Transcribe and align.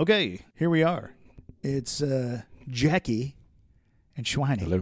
Okay, 0.00 0.40
here 0.56 0.70
we 0.70 0.82
are. 0.82 1.12
It's 1.62 2.00
uh, 2.00 2.40
Jackie 2.70 3.36
and 4.16 4.24
Schwiney. 4.24 4.60
Hello. 4.60 4.80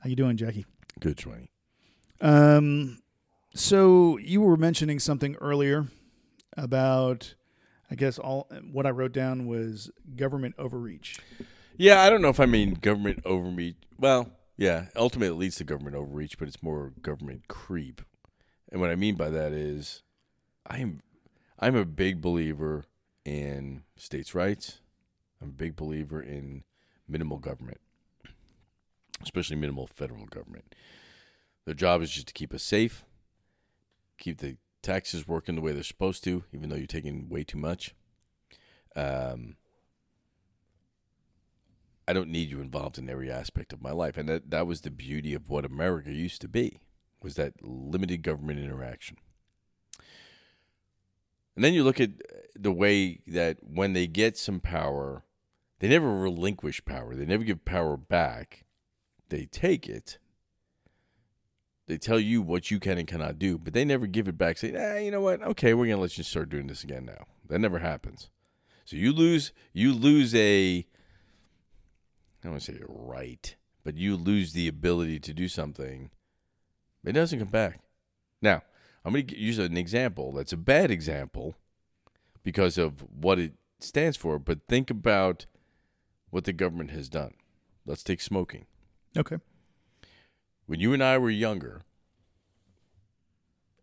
How 0.00 0.10
you 0.10 0.16
doing, 0.16 0.36
Jackie? 0.36 0.66
Good, 1.00 1.16
Schwiney. 1.16 1.48
Um, 2.20 3.00
so 3.54 4.18
you 4.18 4.42
were 4.42 4.58
mentioning 4.58 4.98
something 4.98 5.34
earlier 5.36 5.86
about, 6.58 7.36
I 7.90 7.94
guess 7.94 8.18
all 8.18 8.50
what 8.70 8.84
I 8.84 8.90
wrote 8.90 9.12
down 9.12 9.46
was 9.46 9.90
government 10.14 10.56
overreach. 10.58 11.18
Yeah, 11.78 12.02
I 12.02 12.10
don't 12.10 12.20
know 12.20 12.28
if 12.28 12.38
I 12.38 12.44
mean 12.44 12.74
government 12.74 13.22
overreach. 13.24 13.76
Well, 13.98 14.30
yeah, 14.58 14.88
ultimately 14.94 15.34
it 15.34 15.38
leads 15.38 15.56
to 15.56 15.64
government 15.64 15.96
overreach, 15.96 16.36
but 16.38 16.48
it's 16.48 16.62
more 16.62 16.92
government 17.00 17.48
creep. 17.48 18.02
And 18.70 18.78
what 18.78 18.90
I 18.90 18.94
mean 18.94 19.14
by 19.14 19.30
that 19.30 19.52
is, 19.52 20.02
I'm 20.66 21.00
I'm 21.58 21.76
a 21.76 21.86
big 21.86 22.20
believer 22.20 22.84
in 23.24 23.82
states' 23.96 24.34
rights. 24.34 24.80
I'm 25.40 25.48
a 25.48 25.52
big 25.52 25.76
believer 25.76 26.22
in 26.22 26.64
minimal 27.08 27.38
government, 27.38 27.80
especially 29.22 29.56
minimal 29.56 29.86
federal 29.86 30.26
government. 30.26 30.74
Their 31.64 31.74
job 31.74 32.02
is 32.02 32.10
just 32.10 32.28
to 32.28 32.32
keep 32.32 32.52
us 32.54 32.62
safe, 32.62 33.04
keep 34.18 34.38
the 34.38 34.56
taxes 34.82 35.28
working 35.28 35.54
the 35.54 35.60
way 35.60 35.72
they're 35.72 35.82
supposed 35.82 36.24
to, 36.24 36.44
even 36.52 36.68
though 36.68 36.76
you're 36.76 36.86
taking 36.86 37.28
way 37.28 37.44
too 37.44 37.58
much. 37.58 37.94
Um, 38.96 39.56
I 42.08 42.12
don't 42.12 42.30
need 42.30 42.50
you 42.50 42.60
involved 42.60 42.98
in 42.98 43.08
every 43.08 43.30
aspect 43.30 43.72
of 43.72 43.82
my 43.82 43.92
life, 43.92 44.16
and 44.16 44.28
that 44.28 44.50
that 44.50 44.66
was 44.66 44.80
the 44.80 44.90
beauty 44.90 45.32
of 45.34 45.48
what 45.48 45.64
America 45.64 46.12
used 46.12 46.40
to 46.40 46.48
be, 46.48 46.80
was 47.22 47.36
that 47.36 47.54
limited 47.62 48.22
government 48.22 48.58
interaction. 48.58 49.16
And 51.60 51.64
then 51.66 51.74
you 51.74 51.84
look 51.84 52.00
at 52.00 52.12
the 52.58 52.72
way 52.72 53.20
that 53.26 53.58
when 53.60 53.92
they 53.92 54.06
get 54.06 54.38
some 54.38 54.60
power, 54.60 55.24
they 55.78 55.90
never 55.90 56.10
relinquish 56.18 56.82
power. 56.86 57.14
They 57.14 57.26
never 57.26 57.44
give 57.44 57.66
power 57.66 57.98
back. 57.98 58.64
They 59.28 59.44
take 59.44 59.86
it. 59.86 60.16
They 61.86 61.98
tell 61.98 62.18
you 62.18 62.40
what 62.40 62.70
you 62.70 62.80
can 62.80 62.96
and 62.96 63.06
cannot 63.06 63.38
do, 63.38 63.58
but 63.58 63.74
they 63.74 63.84
never 63.84 64.06
give 64.06 64.26
it 64.26 64.38
back. 64.38 64.56
Say, 64.56 64.74
ah, 64.74 64.96
you 65.00 65.10
know 65.10 65.20
what? 65.20 65.42
Okay, 65.42 65.74
we're 65.74 65.84
gonna 65.84 66.00
let 66.00 66.16
you 66.16 66.24
start 66.24 66.48
doing 66.48 66.66
this 66.66 66.82
again 66.82 67.04
now. 67.04 67.26
That 67.50 67.58
never 67.58 67.80
happens. 67.80 68.30
So 68.86 68.96
you 68.96 69.12
lose. 69.12 69.52
You 69.74 69.92
lose 69.92 70.34
a. 70.34 70.78
I 70.78 72.42
don't 72.42 72.52
want 72.52 72.62
to 72.62 72.72
say 72.72 72.80
right, 72.88 73.54
but 73.84 73.98
you 73.98 74.16
lose 74.16 74.54
the 74.54 74.66
ability 74.66 75.20
to 75.20 75.34
do 75.34 75.46
something. 75.46 76.08
It 77.04 77.12
doesn't 77.12 77.38
come 77.38 77.48
back. 77.48 77.80
Now, 78.40 78.62
I'm 79.04 79.12
going 79.12 79.26
to 79.28 79.38
use 79.38 79.58
an 79.58 79.76
example 79.76 80.32
that's 80.32 80.52
a 80.52 80.56
bad 80.58 80.90
example 80.90 81.54
because 82.42 82.76
of 82.78 83.02
what 83.10 83.38
it 83.38 83.54
stands 83.78 84.16
for, 84.16 84.38
but 84.38 84.60
think 84.68 84.90
about 84.90 85.46
what 86.30 86.44
the 86.44 86.52
government 86.52 86.90
has 86.90 87.08
done. 87.08 87.32
Let's 87.86 88.02
take 88.04 88.20
smoking. 88.20 88.66
Okay. 89.16 89.38
When 90.66 90.80
you 90.80 90.92
and 90.92 91.02
I 91.02 91.18
were 91.18 91.30
younger, 91.30 91.82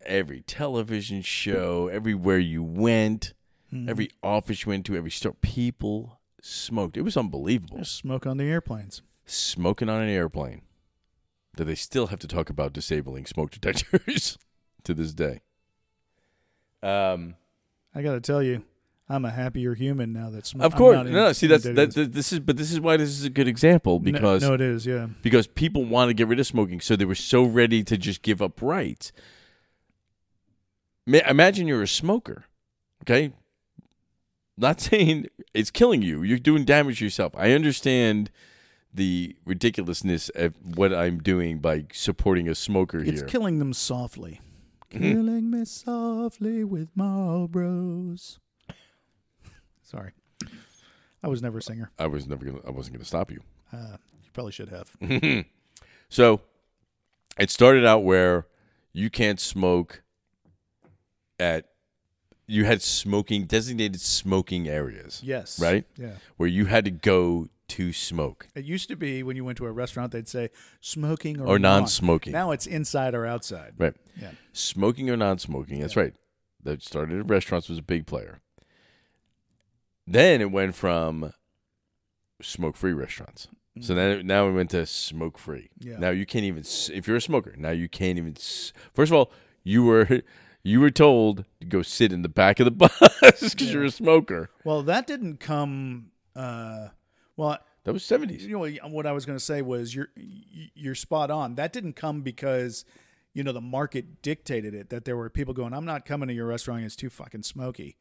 every 0.05 0.41
television 0.41 1.21
show, 1.21 1.87
everywhere 1.87 2.39
you 2.39 2.63
went, 2.63 3.33
Mhm. 3.73 3.89
every 3.89 4.09
office 4.23 4.63
you 4.65 4.69
went 4.69 4.85
to, 4.85 4.95
every 4.95 5.11
store, 5.11 5.33
people 5.41 6.19
smoked. 6.41 6.95
It 6.95 7.01
was 7.01 7.17
unbelievable. 7.17 7.77
There's 7.77 7.91
smoke 7.91 8.25
on 8.25 8.37
the 8.37 8.45
airplanes. 8.45 9.01
Smoking 9.25 9.89
on 9.89 10.01
an 10.01 10.09
airplane. 10.09 10.61
Do 11.57 11.63
they 11.63 11.75
still 11.75 12.07
have 12.07 12.19
to 12.19 12.27
talk 12.27 12.49
about 12.49 12.71
disabling 12.71 13.25
smoke 13.25 13.51
detectors 13.51 14.37
to 14.87 14.93
this 14.93 15.13
day? 15.13 15.41
Um, 16.83 17.35
I 17.95 18.01
got 18.01 18.13
to 18.13 18.21
tell 18.21 18.41
you, 18.43 18.63
I'm 19.09 19.23
a 19.25 19.31
happier 19.31 19.73
human 19.73 20.11
now 20.13 20.29
that 20.31 20.45
smoke. 20.45 20.65
of 20.65 20.75
course, 20.75 21.07
in- 21.07 21.13
no. 21.13 21.31
See, 21.33 21.47
that's 21.47 21.63
that, 21.63 21.93
that. 21.93 22.13
This 22.13 22.33
is, 22.33 22.39
but 22.39 22.57
this 22.57 22.71
is 22.71 22.79
why 22.79 22.97
this 22.97 23.09
is 23.09 23.23
a 23.23 23.29
good 23.29 23.47
example 23.47 23.99
because 23.99 24.41
no, 24.41 24.49
no, 24.49 24.53
it 24.55 24.61
is. 24.61 24.85
Yeah. 24.85 25.07
because 25.21 25.47
people 25.47 25.85
want 25.85 26.09
to 26.09 26.13
get 26.13 26.27
rid 26.27 26.39
of 26.39 26.47
smoking, 26.47 26.79
so 26.81 26.95
they 26.95 27.05
were 27.05 27.15
so 27.15 27.43
ready 27.43 27.83
to 27.83 27.97
just 27.97 28.21
give 28.21 28.41
up 28.41 28.61
rights. 28.61 29.11
Ma- 31.05 31.19
Imagine 31.27 31.67
you're 31.67 31.83
a 31.83 31.87
smoker, 31.87 32.45
okay? 33.03 33.31
Not 34.57 34.81
saying 34.81 35.27
it's 35.53 35.71
killing 35.71 36.01
you; 36.01 36.23
you're 36.23 36.37
doing 36.39 36.65
damage 36.65 36.99
to 36.99 37.05
yourself. 37.05 37.33
I 37.37 37.51
understand 37.53 38.29
the 38.93 39.35
ridiculousness 39.45 40.29
of 40.29 40.53
what 40.75 40.93
I'm 40.93 41.19
doing 41.19 41.59
by 41.59 41.85
supporting 41.93 42.47
a 42.49 42.55
smoker 42.55 42.99
It's 42.99 43.19
here. 43.19 43.25
killing 43.27 43.59
them 43.59 43.71
softly. 43.73 44.41
Mhm. 44.91 44.99
Killing 44.99 45.51
me 45.51 45.65
softly 45.65 46.63
with 46.63 46.95
Marlboros. 46.95 48.39
Sorry. 49.83 50.11
I 51.23 51.27
was 51.27 51.41
never 51.41 51.57
a 51.57 51.61
singer. 51.61 51.91
I 51.99 52.07
was 52.07 52.27
never 52.27 52.45
gonna. 52.45 52.59
I 52.65 52.71
wasn't 52.71 52.95
gonna 52.95 53.05
stop 53.05 53.31
you. 53.31 53.41
Uh, 53.73 53.97
you 54.23 54.29
probably 54.33 54.51
should 54.51 54.69
have. 54.69 54.95
so 56.09 56.41
it 57.37 57.49
started 57.49 57.85
out 57.85 58.03
where 58.03 58.47
you 58.93 59.09
can't 59.09 59.39
smoke 59.39 60.03
at 61.39 61.65
you 62.47 62.63
had 62.65 62.81
smoking 62.81 63.45
designated 63.45 63.99
smoking 63.99 64.67
areas 64.69 65.21
Yes. 65.23 65.59
Right? 65.59 65.85
Yeah. 65.97 66.13
where 66.37 66.47
you 66.47 66.65
had 66.65 66.85
to 66.85 66.91
go 66.91 67.49
to 67.69 67.91
smoke 67.93 68.47
It 68.55 68.65
used 68.65 68.87
to 68.89 68.95
be 68.95 69.23
when 69.23 69.35
you 69.35 69.43
went 69.45 69.57
to 69.59 69.65
a 69.65 69.71
restaurant, 69.71 70.11
they'd 70.11 70.27
say 70.27 70.49
smoking 70.81 71.39
or, 71.41 71.47
or 71.47 71.59
non. 71.59 71.81
non-smoking 71.81 72.31
Now 72.33 72.51
it's 72.51 72.65
inside 72.67 73.13
or 73.13 73.25
outside. 73.25 73.73
right 73.77 73.95
Yeah. 74.19 74.31
smoking 74.53 75.09
or 75.09 75.17
non-smoking 75.17 75.79
that's 75.81 75.95
right 75.95 76.13
that 76.63 76.81
started 76.83 77.19
at 77.19 77.29
restaurants 77.29 77.69
was 77.69 77.77
a 77.77 77.83
big 77.83 78.05
player 78.07 78.39
then 80.05 80.41
it 80.41 80.51
went 80.51 80.75
from 80.75 81.33
smoke-free 82.41 82.93
restaurants 82.93 83.47
so 83.79 83.93
then 83.93 84.25
now 84.25 84.47
we 84.47 84.53
went 84.53 84.71
to 84.71 84.85
smoke-free 84.85 85.69
Yeah. 85.79 85.97
Now 85.99 86.09
you 86.09 86.25
can't 86.25 86.45
even 86.45 86.63
if 86.93 87.07
you're 87.07 87.17
a 87.17 87.21
smoker. 87.21 87.53
Now 87.57 87.69
you 87.69 87.87
can't 87.87 88.17
even. 88.17 88.33
First 88.95 89.11
of 89.11 89.13
all, 89.13 89.31
you 89.63 89.83
were 89.83 90.23
you 90.63 90.79
were 90.81 90.89
told 90.89 91.45
to 91.59 91.65
go 91.67 91.83
sit 91.83 92.11
in 92.11 92.23
the 92.23 92.29
back 92.29 92.59
of 92.59 92.65
the 92.65 92.71
bus 92.71 92.97
because 93.39 93.71
you're 93.71 93.83
a 93.83 93.91
smoker. 93.91 94.49
Well, 94.63 94.81
that 94.81 95.05
didn't 95.05 95.37
come. 95.39 96.07
Uh, 96.35 96.87
well, 97.37 97.57
That 97.85 97.93
was 97.93 98.03
seventies. 98.03 98.45
you 98.45 98.51
know 98.59 98.67
what 98.89 99.05
I 99.05 99.13
was 99.13 99.25
going 99.25 99.37
to 99.37 99.43
say 99.43 99.61
was 99.61 99.95
you're 99.95 100.09
you're 100.15 100.95
spot 100.95 101.31
on. 101.31 101.55
That 101.55 101.71
didn't 101.71 101.93
come 101.93 102.21
because 102.21 102.83
you 103.33 103.43
know 103.43 103.53
the 103.53 103.61
market 103.61 104.21
dictated 104.21 104.73
it. 104.73 104.89
That 104.89 105.05
there 105.05 105.15
were 105.15 105.29
people 105.29 105.53
going, 105.53 105.73
"I'm 105.73 105.85
not 105.85 106.05
coming 106.05 106.27
to 106.27 106.33
your 106.33 106.47
restaurant. 106.47 106.83
It's 106.83 106.95
too 106.97 107.09
fucking 107.09 107.43
smoky." 107.43 107.95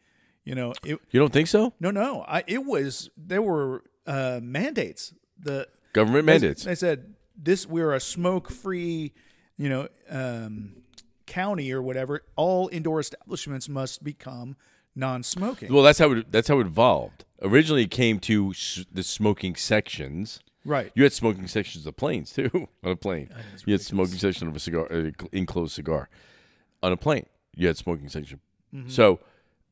You 0.44 0.54
know, 0.54 0.72
it, 0.84 0.98
You 1.10 1.20
don't 1.20 1.32
think 1.32 1.48
so? 1.48 1.72
no, 1.80 1.90
no. 1.90 2.24
I 2.26 2.42
it 2.46 2.64
was 2.64 3.10
there 3.16 3.42
were 3.42 3.84
uh, 4.06 4.40
mandates. 4.42 5.12
The 5.38 5.68
Government 5.92 6.26
they- 6.26 6.32
mandates. 6.32 6.64
They 6.64 6.74
said 6.74 7.14
this 7.36 7.66
we're 7.66 7.92
a 7.92 8.00
smoke 8.00 8.50
free, 8.50 9.12
you 9.56 9.68
know, 9.68 9.88
um, 10.08 10.76
county 11.26 11.72
or 11.72 11.82
whatever. 11.82 12.22
All 12.36 12.68
indoor 12.72 13.00
establishments 13.00 13.68
must 13.68 14.02
become 14.04 14.56
non-smoking. 14.96 15.72
Well, 15.72 15.82
that's 15.82 15.98
how 15.98 16.10
it, 16.12 16.32
that's 16.32 16.48
how 16.48 16.58
it 16.60 16.66
evolved. 16.66 17.24
Originally, 17.42 17.82
it 17.82 17.90
came 17.90 18.18
to 18.20 18.50
s- 18.50 18.84
the 18.90 19.02
smoking 19.02 19.54
sections. 19.54 20.40
right. 20.64 20.90
You 20.94 21.02
had 21.04 21.12
smoking 21.12 21.46
sections 21.46 21.86
of 21.86 21.96
planes 21.96 22.32
too 22.32 22.50
on 22.84 22.90
a 22.92 22.96
plane. 22.96 23.28
You 23.66 23.74
had 23.74 23.82
smoking 23.82 24.16
section 24.18 24.48
of 24.48 24.56
a 24.56 24.58
cigar, 24.58 24.90
uh, 24.90 25.10
enclosed 25.32 25.74
cigar 25.74 26.08
on 26.82 26.92
a 26.92 26.96
plane. 26.96 27.26
You 27.54 27.66
had 27.68 27.76
smoking 27.76 28.08
section. 28.08 28.40
So, 28.88 29.20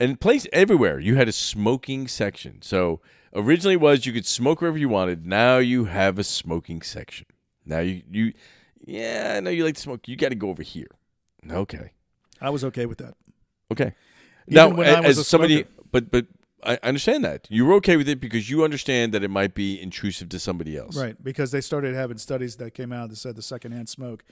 and 0.00 0.18
planes 0.18 0.46
everywhere, 0.52 0.98
you 0.98 1.16
had 1.16 1.28
a 1.28 1.32
smoking 1.32 2.08
section. 2.08 2.62
So 2.62 3.00
originally 3.34 3.74
it 3.74 3.80
was 3.80 4.06
you 4.06 4.12
could 4.14 4.24
smoke 4.26 4.60
wherever 4.62 4.78
you 4.78 4.88
wanted. 4.88 5.26
Now 5.26 5.58
you 5.58 5.84
have 5.86 6.18
a 6.18 6.24
smoking 6.24 6.80
section. 6.80 7.26
Now 7.66 7.80
you 7.80 8.02
you, 8.10 8.32
yeah, 8.86 9.34
I 9.36 9.40
know 9.40 9.50
you 9.50 9.62
like 9.64 9.74
to 9.74 9.80
smoke. 9.80 10.08
You 10.08 10.16
got 10.16 10.30
to 10.30 10.34
go 10.36 10.48
over 10.48 10.62
here. 10.62 10.88
Okay, 11.50 11.90
I 12.40 12.48
was 12.50 12.64
okay 12.64 12.86
with 12.86 12.98
that. 12.98 13.14
okay. 13.72 13.94
Even 14.48 14.54
now, 14.70 14.76
when 14.76 14.86
a- 14.88 14.92
I 14.92 15.00
was 15.00 15.10
as 15.10 15.18
a 15.18 15.24
somebody, 15.24 15.64
but 15.90 16.10
but 16.10 16.26
I 16.62 16.78
understand 16.82 17.24
that 17.24 17.46
you 17.50 17.66
were 17.66 17.74
okay 17.74 17.96
with 17.96 18.08
it 18.08 18.20
because 18.20 18.48
you 18.48 18.64
understand 18.64 19.12
that 19.12 19.22
it 19.22 19.28
might 19.28 19.54
be 19.54 19.80
intrusive 19.80 20.28
to 20.30 20.38
somebody 20.38 20.76
else. 20.76 20.96
Right, 20.96 21.22
because 21.22 21.50
they 21.50 21.60
started 21.60 21.94
having 21.94 22.18
studies 22.18 22.56
that 22.56 22.72
came 22.72 22.92
out 22.92 23.10
that 23.10 23.16
said 23.16 23.36
the 23.36 23.42
secondhand 23.42 23.88
smoke 23.88 24.24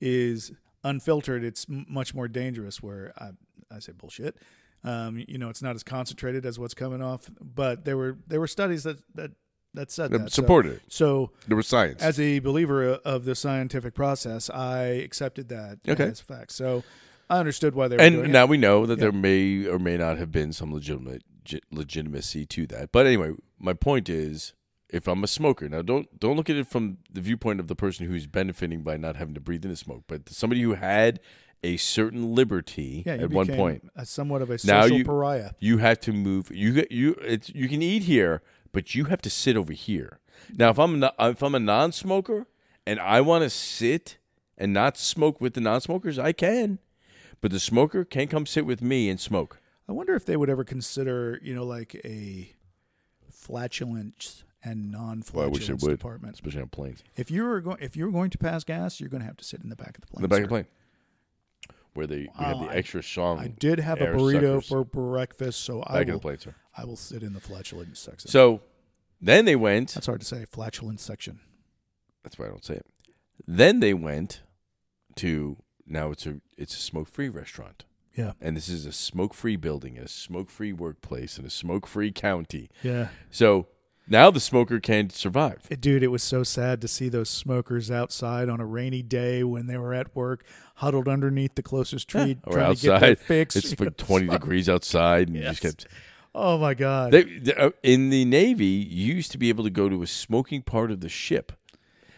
is 0.00 0.52
unfiltered. 0.84 1.44
It's 1.44 1.66
m- 1.68 1.86
much 1.88 2.14
more 2.14 2.28
dangerous. 2.28 2.82
Where 2.82 3.12
I, 3.18 3.30
I 3.74 3.78
say 3.80 3.92
bullshit. 3.92 4.36
Um, 4.84 5.22
you 5.26 5.38
know, 5.38 5.48
it's 5.48 5.62
not 5.62 5.74
as 5.74 5.82
concentrated 5.82 6.46
as 6.46 6.58
what's 6.58 6.74
coming 6.74 7.02
off. 7.02 7.28
But 7.40 7.84
there 7.84 7.96
were 7.96 8.18
there 8.26 8.38
were 8.40 8.46
studies 8.46 8.84
that 8.84 8.98
that 9.14 9.32
that 9.74 9.90
said 9.90 10.10
That 10.12 10.30
So- 10.30 10.42
supported 10.42 10.72
it. 10.74 10.82
So, 10.88 11.30
There 11.46 11.56
was 11.56 11.66
science. 11.68 12.02
as 12.02 12.18
a 12.18 12.38
believer 12.38 12.84
of 12.94 13.24
the 13.24 13.34
scientific 13.34 13.94
process, 13.94 14.48
I 14.50 14.80
accepted 15.04 15.48
that 15.50 15.78
Okay. 15.86 16.04
as 16.04 16.20
fact. 16.20 16.52
So 16.52 16.84
I 17.30 17.38
understood 17.38 17.74
why 17.74 17.88
they 17.88 17.96
were 17.96 18.02
doing 18.08 18.14
and 18.20 18.24
it. 18.26 18.30
now 18.30 18.46
we 18.46 18.56
know 18.56 18.86
that 18.86 18.98
Yeah. 18.98 19.02
there 19.02 19.12
may 19.12 19.66
or 19.66 19.78
may 19.78 19.96
not 19.96 20.18
have 20.18 20.32
been 20.32 20.52
some 20.52 20.72
legitimate 20.72 21.22
legitimacy 21.70 22.46
to 22.46 22.66
that. 22.68 22.92
But 22.92 23.06
anyway, 23.06 23.32
my 23.58 23.72
point 23.72 24.08
is, 24.08 24.52
if 24.90 25.06
I'm 25.06 25.22
a 25.24 25.26
smoker 25.26 25.68
now, 25.68 25.82
don't 25.82 26.18
don't 26.18 26.36
look 26.36 26.48
at 26.50 26.56
it 26.56 26.66
from 26.66 26.98
the 27.12 27.20
viewpoint 27.20 27.60
of 27.60 27.68
the 27.68 27.76
person 27.76 28.06
who's 28.06 28.26
benefiting 28.26 28.82
by 28.82 28.96
not 28.96 29.16
having 29.16 29.34
to 29.34 29.40
breathe 29.40 29.64
in 29.64 29.70
the 29.70 29.76
smoke, 29.76 30.04
but 30.06 30.28
somebody 30.28 30.62
who 30.62 30.74
had 30.74 31.20
a 31.62 31.76
certain 31.76 32.34
liberty 32.34 33.02
Yeah, 33.04 33.14
at 33.14 33.30
one 33.30 33.48
point. 33.48 33.90
a 33.96 34.06
somewhat 34.06 34.42
of 34.42 34.50
a 34.50 34.58
Now 34.64 34.82
social 34.82 34.98
you- 34.98 35.04
pariah. 35.04 35.50
You 35.58 35.78
have 35.78 36.00
to 36.00 36.12
move. 36.12 36.50
You 36.54 36.86
you 36.90 37.12
it's 37.22 37.50
you 37.54 37.68
can 37.68 37.82
eat 37.82 38.04
here, 38.04 38.42
but 38.72 38.94
you 38.94 39.04
have 39.06 39.20
to 39.22 39.30
sit 39.30 39.56
over 39.56 39.72
here. 39.72 40.20
Now, 40.56 40.70
if 40.70 40.78
I'm 40.78 41.00
not, 41.00 41.14
if 41.18 41.42
I'm 41.42 41.54
a 41.54 41.60
non-smoker 41.60 42.46
and 42.86 43.00
I 43.00 43.20
want 43.20 43.42
to 43.42 43.50
sit 43.50 44.18
and 44.56 44.72
not 44.72 44.96
smoke 44.96 45.40
with 45.40 45.54
the 45.54 45.60
non-smokers, 45.60 46.18
I 46.18 46.32
can. 46.32 46.78
But 47.40 47.50
the 47.52 47.60
smoker 47.60 48.04
can't 48.04 48.30
come 48.30 48.46
sit 48.46 48.66
with 48.66 48.82
me 48.82 49.08
and 49.08 49.20
smoke. 49.20 49.60
I 49.88 49.92
wonder 49.92 50.14
if 50.14 50.24
they 50.26 50.36
would 50.36 50.50
ever 50.50 50.64
consider, 50.64 51.38
you 51.42 51.54
know, 51.54 51.64
like 51.64 51.94
a 52.04 52.52
flatulence 53.30 54.44
and 54.62 54.92
Well, 54.92 55.02
I 55.02 55.06
non-flatulence 55.06 55.58
wish 55.60 55.68
it 55.70 55.82
would, 55.82 55.90
department. 55.98 56.34
especially 56.34 56.62
on 56.62 56.68
planes. 56.68 57.02
If 57.16 57.30
you 57.30 57.44
were 57.44 57.60
going, 57.60 57.78
if 57.80 57.96
you 57.96 58.04
were 58.06 58.12
going 58.12 58.30
to 58.30 58.38
pass 58.38 58.64
gas, 58.64 59.00
you're 59.00 59.08
going 59.08 59.20
to 59.20 59.26
have 59.26 59.36
to 59.38 59.44
sit 59.44 59.62
in 59.62 59.68
the 59.68 59.76
back 59.76 59.96
of 59.96 60.00
the 60.02 60.06
plane. 60.08 60.18
In 60.18 60.22
the 60.22 60.28
back 60.28 60.38
of 60.38 60.42
the 60.44 60.48
plane, 60.48 60.66
where 61.94 62.06
they 62.06 62.28
we 62.38 62.44
have 62.44 62.58
the 62.58 62.66
I- 62.66 62.74
extra 62.74 63.02
strong 63.02 63.38
I 63.38 63.48
did 63.48 63.78
have 63.78 64.00
a 64.00 64.06
burrito 64.06 64.56
suckers. 64.56 64.68
for 64.68 64.84
breakfast, 64.84 65.60
so 65.60 65.82
I 65.86 65.92
back 65.92 66.00
of 66.02 66.06
the 66.06 66.12
will, 66.14 66.20
plane, 66.20 66.38
sir. 66.38 66.54
I 66.76 66.84
will 66.84 66.96
sit 66.96 67.22
in 67.22 67.32
the 67.32 67.40
flatulence 67.40 67.98
section. 68.00 68.28
So 68.30 68.60
then 69.20 69.44
they 69.44 69.56
went. 69.56 69.94
That's 69.94 70.06
hard 70.06 70.20
to 70.20 70.26
say. 70.26 70.44
Flatulence 70.44 71.02
section. 71.02 71.40
That's 72.24 72.38
why 72.38 72.46
I 72.46 72.48
don't 72.48 72.64
say 72.64 72.74
it. 72.74 72.86
Then 73.46 73.80
they 73.80 73.94
went 73.94 74.42
to 75.16 75.56
now 75.88 76.10
it's 76.10 76.26
a 76.26 76.40
it's 76.56 76.74
a 76.74 76.80
smoke 76.80 77.08
free 77.08 77.28
restaurant. 77.28 77.84
Yeah. 78.14 78.32
And 78.40 78.56
this 78.56 78.68
is 78.68 78.84
a 78.84 78.92
smoke 78.92 79.32
free 79.32 79.54
building, 79.56 79.96
a 79.96 80.08
smoke 80.08 80.50
free 80.50 80.72
workplace, 80.72 81.36
and 81.38 81.46
a 81.46 81.50
smoke 81.50 81.86
free 81.86 82.10
county. 82.10 82.68
Yeah. 82.82 83.08
So 83.30 83.68
now 84.08 84.30
the 84.32 84.40
smoker 84.40 84.80
can 84.80 85.10
survive. 85.10 85.68
Dude, 85.80 86.02
it 86.02 86.08
was 86.08 86.22
so 86.22 86.42
sad 86.42 86.80
to 86.80 86.88
see 86.88 87.08
those 87.08 87.28
smokers 87.30 87.90
outside 87.92 88.48
on 88.48 88.58
a 88.60 88.66
rainy 88.66 89.02
day 89.02 89.44
when 89.44 89.66
they 89.68 89.76
were 89.76 89.94
at 89.94 90.16
work, 90.16 90.44
huddled 90.76 91.06
underneath 91.06 91.54
the 91.54 91.62
closest 91.62 92.08
tree, 92.08 92.38
Or 92.44 92.54
trying 92.54 92.74
to 92.74 92.80
get 92.82 92.88
their 93.00 93.10
outside. 93.12 93.18
fix. 93.18 93.54
It's 93.56 93.70
like 93.70 93.80
know, 93.80 93.90
20 93.96 94.26
so- 94.26 94.32
degrees 94.32 94.68
outside, 94.68 95.28
and 95.28 95.36
you 95.36 95.42
just 95.44 95.60
kept. 95.60 95.86
Oh 96.34 96.58
my 96.58 96.74
god! 96.74 97.12
They, 97.12 97.22
they- 97.22 97.54
uh, 97.54 97.70
in 97.84 98.10
the 98.10 98.24
Navy, 98.24 98.66
you 98.66 99.14
used 99.14 99.30
to 99.32 99.38
be 99.38 99.48
able 99.48 99.62
to 99.64 99.70
go 99.70 99.88
to 99.88 100.02
a 100.02 100.06
smoking 100.06 100.62
part 100.62 100.90
of 100.90 101.00
the 101.00 101.08
ship, 101.08 101.52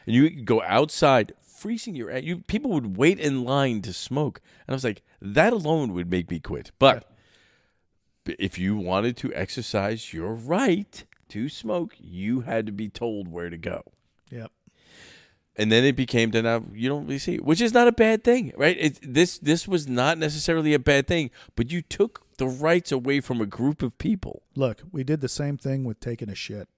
and 0.07 0.15
you 0.17 0.31
could 0.31 0.45
go 0.47 0.63
outside, 0.63 1.33
freezing 1.61 1.95
your. 1.95 2.11
Ass. 2.11 2.23
You 2.23 2.39
people 2.39 2.71
would 2.73 2.97
wait 2.97 3.21
in 3.21 3.45
line 3.45 3.83
to 3.83 3.93
smoke, 3.93 4.41
and 4.67 4.73
I 4.73 4.75
was 4.75 4.85
like, 4.85 5.03
that 5.21 5.53
alone 5.53 5.93
would 5.95 6.11
make 6.11 6.31
me 6.31 6.41
quit. 6.41 6.73
But 6.79 7.11
b- 8.25 8.37
if 8.39 8.59
you 8.59 8.77
wanted 8.77 9.17
to 9.19 9.35
exercise 9.35 10.13
your 10.13 10.35
right 10.35 11.05
to 11.29 11.49
smoke, 11.49 11.95
you 11.99 12.41
had 12.41 12.67
to 12.67 12.73
be 12.73 12.89
told 12.89 13.29
where 13.29 13.51
to 13.51 13.57
go. 13.57 13.83
yep. 14.31 14.51
And 15.57 15.71
then 15.71 15.85
it 15.85 15.95
became 15.95 16.31
to 16.31 16.41
now 16.41 16.65
you 16.73 16.89
don't 16.89 17.05
really 17.05 17.19
see, 17.19 17.35
it, 17.35 17.45
which 17.45 17.61
is 17.61 17.75
not 17.75 17.87
a 17.87 17.93
bad 17.93 18.25
thing, 18.25 18.53
right? 18.57 18.77
It, 18.79 18.99
this 19.03 19.37
this 19.39 19.69
was 19.69 19.87
not 19.87 20.17
necessarily 20.17 20.73
a 20.73 20.79
bad 20.79 21.07
thing, 21.07 21.31
but 21.55 21.71
you 21.71 21.83
took 21.83 22.25
the 22.39 22.47
rights 22.47 22.91
away 22.91 23.21
from 23.21 23.41
a 23.43 23.47
group 23.47 23.83
of 23.83 23.99
people. 23.99 24.43
Look, 24.57 24.83
we 24.91 25.05
did 25.05 25.21
the 25.21 25.29
same 25.29 25.59
thing 25.59 25.85
with 25.85 26.01
taking 26.01 26.31
a 26.31 26.35
shit. 26.35 26.69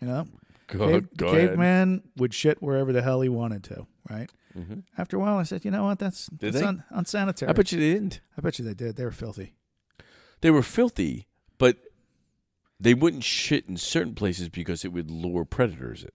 You 0.00 0.06
know, 0.08 0.28
Go, 0.66 0.88
Cave- 0.88 1.08
go 1.16 1.28
ahead. 1.28 1.48
caveman 1.50 2.02
would 2.16 2.32
shit 2.34 2.62
wherever 2.62 2.92
the 2.92 3.02
hell 3.02 3.20
he 3.20 3.28
wanted 3.28 3.64
to. 3.64 3.86
Right. 4.08 4.30
Mhm. 4.56 4.84
After 4.96 5.16
a 5.16 5.20
while, 5.20 5.36
I 5.36 5.42
said, 5.42 5.64
you 5.64 5.70
know 5.70 5.84
what? 5.84 5.98
That's 5.98 6.26
Did 6.26 6.52
that's 6.54 6.64
un- 6.64 6.84
unsanitary. 6.90 7.50
I 7.50 7.52
bet 7.52 7.72
you 7.72 7.78
they 7.80 7.92
didn't. 7.92 8.20
I 8.38 8.40
bet 8.40 8.58
you 8.58 8.64
they 8.64 8.74
did. 8.74 8.96
They 8.96 9.04
were 9.04 9.10
filthy. 9.10 9.54
They 10.40 10.50
were 10.50 10.62
filthy, 10.62 11.26
but 11.58 11.78
they 12.78 12.94
wouldn't 12.94 13.24
shit 13.24 13.66
in 13.68 13.76
certain 13.76 14.14
places 14.14 14.48
because 14.48 14.84
it 14.84 14.92
would 14.92 15.10
lure 15.10 15.44
predators 15.44 16.02
in. 16.04 16.10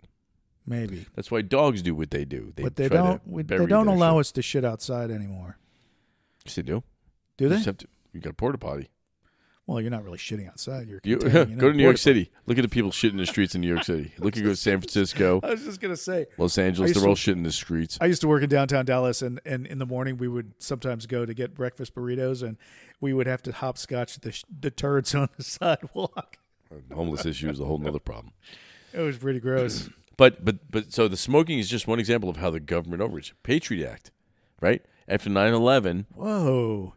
Maybe, 0.65 1.07
That's 1.15 1.31
why 1.31 1.41
dogs 1.41 1.81
do 1.81 1.95
what 1.95 2.11
they 2.11 2.25
do. 2.25 2.53
They 2.55 2.61
but 2.63 2.75
they 2.75 2.89
don't. 2.89 3.25
We, 3.27 3.41
they 3.43 3.65
don't 3.65 3.87
allow 3.87 4.13
shit. 4.15 4.19
us 4.19 4.31
to 4.33 4.41
shit 4.43 4.63
outside 4.63 5.09
anymore. 5.09 5.57
Yes, 6.45 6.55
they 6.55 6.61
do. 6.61 6.83
Do 7.37 7.45
You 7.45 7.49
they? 7.49 7.59
have 7.61 7.77
to- 7.77 7.87
you 8.13 8.19
got 8.21 8.31
a 8.31 8.33
porta 8.33 8.57
potty. 8.59 8.89
Well, 9.69 9.79
you're 9.79 9.91
not 9.91 10.03
really 10.03 10.17
shitting 10.17 10.47
outside. 10.47 10.87
You're 10.87 10.99
You, 11.03 11.17
go 11.19 11.45
to 11.45 11.45
New 11.45 11.83
York 11.83 11.91
porta 11.93 11.97
City. 11.97 12.31
Look 12.47 12.57
at 12.57 12.63
the 12.63 12.69
people 12.69 12.89
shitting 12.89 13.11
in 13.11 13.17
the 13.17 13.27
streets 13.27 13.53
in 13.53 13.61
New 13.61 13.67
York 13.67 13.83
City. 13.83 14.11
Look 14.17 14.35
at 14.35 14.41
go 14.41 14.49
to 14.49 14.55
San 14.55 14.79
Francisco. 14.81 15.39
I 15.43 15.51
was 15.51 15.63
just 15.63 15.79
gonna 15.79 15.95
say. 15.95 16.25
Los 16.39 16.57
Angeles. 16.57 16.95
They're 16.95 17.07
all 17.07 17.13
shitting 17.13 17.33
in 17.33 17.43
the 17.43 17.51
streets. 17.51 17.95
I 18.01 18.07
used 18.07 18.21
to 18.21 18.27
work 18.27 18.41
in 18.41 18.49
downtown 18.49 18.85
Dallas, 18.85 19.21
and, 19.21 19.39
and 19.45 19.67
in 19.67 19.77
the 19.77 19.85
morning 19.85 20.17
we 20.17 20.27
would 20.27 20.53
sometimes 20.57 21.05
go 21.05 21.23
to 21.23 21.35
get 21.35 21.53
breakfast 21.53 21.93
burritos, 21.93 22.41
and 22.41 22.57
we 22.99 23.13
would 23.13 23.27
have 23.27 23.43
to 23.43 23.51
hopscotch 23.51 24.19
the, 24.21 24.43
the 24.59 24.71
turds 24.71 25.13
on 25.15 25.29
the 25.37 25.43
sidewalk. 25.43 26.37
Homeless 26.91 27.27
issue 27.27 27.51
is 27.51 27.59
a 27.59 27.65
whole 27.65 27.77
nother 27.77 27.99
problem. 27.99 28.33
It 28.91 29.01
was 29.01 29.17
pretty 29.17 29.39
gross. 29.39 29.87
But 30.17 30.43
but 30.43 30.69
but 30.69 30.91
so 30.91 31.07
the 31.07 31.15
smoking 31.15 31.59
is 31.59 31.69
just 31.69 31.87
one 31.87 31.97
example 31.97 32.29
of 32.29 32.35
how 32.35 32.49
the 32.49 32.59
government 32.59 33.01
overreach. 33.01 33.33
Patriot 33.41 33.87
Act, 33.89 34.11
right? 34.59 34.81
After 35.07 35.29
9-11, 35.29 36.07
Whoa! 36.13 36.95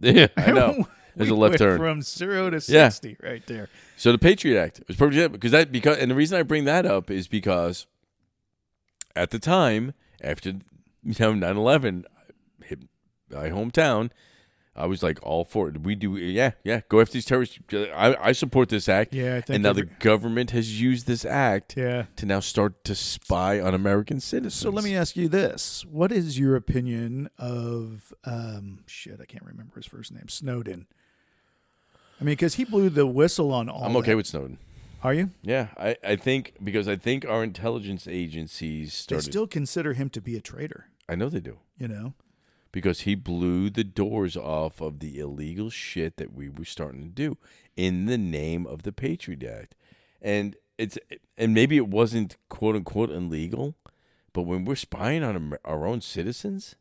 yeah, 0.00 0.28
I 0.34 0.52
know. 0.52 0.86
There's 1.18 1.30
We 1.30 1.36
a 1.36 1.38
left 1.38 1.58
turn. 1.58 1.78
from 1.78 2.00
zero 2.02 2.48
to 2.50 2.56
Yeah. 2.72 2.88
sixty 2.88 3.16
right 3.22 3.46
there. 3.46 3.68
So 3.96 4.12
the 4.12 4.18
Patriot 4.18 4.60
Act 4.60 4.82
was 4.88 4.96
perfect 4.96 5.32
because 5.32 5.50
that 5.50 5.70
because 5.72 5.98
and 5.98 6.10
the 6.10 6.14
reason 6.14 6.38
I 6.38 6.42
bring 6.42 6.64
that 6.64 6.86
up 6.86 7.10
is 7.10 7.28
because 7.28 7.86
at 9.16 9.30
the 9.30 9.38
time 9.38 9.94
after 10.22 10.50
you 10.50 11.14
know 11.18 11.32
9/11 11.34 12.04
hit 12.64 12.80
my 13.30 13.50
hometown, 13.50 14.10
I 14.76 14.86
was 14.86 15.02
like 15.02 15.18
all 15.24 15.44
for 15.44 15.68
it. 15.68 15.80
We 15.80 15.96
do 15.96 16.16
yeah 16.16 16.52
yeah 16.62 16.82
go 16.88 17.00
after 17.00 17.14
these 17.14 17.24
terrorists. 17.24 17.58
I, 17.72 18.14
I 18.20 18.32
support 18.32 18.68
this 18.68 18.88
act. 18.88 19.12
Yeah, 19.12 19.40
and 19.48 19.64
now 19.64 19.70
every- 19.70 19.82
the 19.82 19.88
government 19.98 20.52
has 20.52 20.80
used 20.80 21.08
this 21.08 21.24
act 21.24 21.76
yeah. 21.76 22.04
to 22.16 22.26
now 22.26 22.38
start 22.40 22.84
to 22.84 22.94
spy 22.94 23.58
on 23.60 23.74
American 23.74 24.20
citizens. 24.20 24.54
So 24.54 24.70
let 24.70 24.84
me 24.84 24.94
ask 24.94 25.16
you 25.16 25.28
this: 25.28 25.84
What 25.84 26.12
is 26.12 26.38
your 26.38 26.54
opinion 26.54 27.28
of 27.38 28.12
um, 28.24 28.84
shit? 28.86 29.18
I 29.20 29.24
can't 29.24 29.44
remember 29.44 29.74
his 29.76 29.86
first 29.86 30.12
name. 30.12 30.28
Snowden. 30.28 30.86
I 32.20 32.24
mean, 32.24 32.32
because 32.32 32.54
he 32.54 32.64
blew 32.64 32.90
the 32.90 33.06
whistle 33.06 33.52
on 33.52 33.68
all. 33.68 33.84
I'm 33.84 33.96
okay 33.96 34.12
that. 34.12 34.16
with 34.16 34.26
Snowden. 34.26 34.58
Are 35.02 35.14
you? 35.14 35.30
Yeah, 35.42 35.68
I, 35.76 35.96
I 36.02 36.16
think 36.16 36.54
because 36.62 36.88
I 36.88 36.96
think 36.96 37.24
our 37.24 37.44
intelligence 37.44 38.08
agencies 38.08 39.06
They 39.08 39.20
still 39.20 39.46
consider 39.46 39.92
him 39.92 40.10
to 40.10 40.20
be 40.20 40.36
a 40.36 40.40
traitor. 40.40 40.86
I 41.08 41.14
know 41.14 41.28
they 41.28 41.40
do. 41.40 41.58
You 41.78 41.88
know. 41.88 42.14
because 42.72 43.00
he 43.00 43.14
blew 43.14 43.70
the 43.70 43.84
doors 43.84 44.36
off 44.36 44.80
of 44.80 44.98
the 44.98 45.18
illegal 45.20 45.70
shit 45.70 46.16
that 46.16 46.34
we 46.34 46.48
were 46.48 46.64
starting 46.64 47.02
to 47.02 47.08
do 47.08 47.38
in 47.76 48.06
the 48.06 48.18
name 48.18 48.66
of 48.66 48.82
the 48.82 48.92
Patriot 48.92 49.44
Act. 49.44 49.74
And 50.20 50.56
it's 50.76 50.98
and 51.36 51.54
maybe 51.54 51.76
it 51.76 51.88
wasn't 51.88 52.36
quote 52.48 52.74
unquote 52.74 53.10
illegal, 53.10 53.76
but 54.32 54.42
when 54.42 54.64
we're 54.64 54.76
spying 54.76 55.22
on 55.22 55.56
our 55.64 55.86
own 55.86 56.00
citizens, 56.00 56.74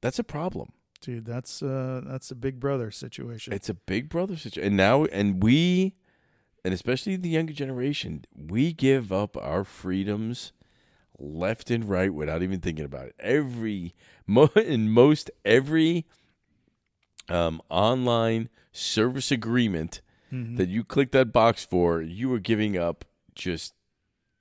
that's 0.00 0.18
a 0.18 0.24
problem. 0.24 0.72
Dude, 1.04 1.26
that's 1.26 1.62
uh 1.62 2.00
that's 2.04 2.30
a 2.30 2.34
big 2.34 2.58
brother 2.58 2.90
situation. 2.90 3.52
It's 3.52 3.68
a 3.68 3.74
big 3.74 4.08
brother 4.08 4.36
situation. 4.36 4.66
And 4.68 4.76
now 4.76 5.04
and 5.06 5.42
we 5.42 5.94
and 6.64 6.72
especially 6.72 7.16
the 7.16 7.28
younger 7.28 7.52
generation, 7.52 8.24
we 8.34 8.72
give 8.72 9.12
up 9.12 9.36
our 9.36 9.64
freedoms 9.64 10.52
left 11.18 11.70
and 11.70 11.86
right 11.88 12.12
without 12.12 12.42
even 12.42 12.60
thinking 12.60 12.86
about 12.86 13.06
it. 13.08 13.14
Every 13.20 13.94
mo- 14.26 14.50
in 14.56 14.90
most 14.90 15.30
every 15.44 16.06
um, 17.28 17.60
online 17.68 18.48
service 18.72 19.30
agreement 19.30 20.00
Mhm. 20.32 20.56
that 20.56 20.68
you 20.68 20.84
click 20.84 21.12
that 21.12 21.32
box 21.32 21.64
for, 21.64 22.00
you 22.02 22.32
are 22.32 22.38
giving 22.40 22.76
up 22.78 23.04
just 23.34 23.74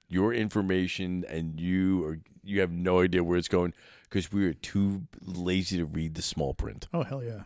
your 0.10 0.34
information, 0.34 1.26
and 1.28 1.60
you 1.60 2.06
are 2.06 2.20
you 2.44 2.60
have 2.62 2.72
no 2.72 3.02
idea 3.02 3.24
where 3.24 3.38
it's 3.38 3.48
going 3.48 3.74
because 4.04 4.32
we 4.32 4.46
are 4.46 4.54
too 4.54 5.04
lazy 5.22 5.78
to 5.78 5.86
read 5.86 6.16
the 6.16 6.22
small 6.22 6.54
print. 6.54 6.88
oh 6.94 7.04
hell 7.04 7.24
yeah. 7.24 7.44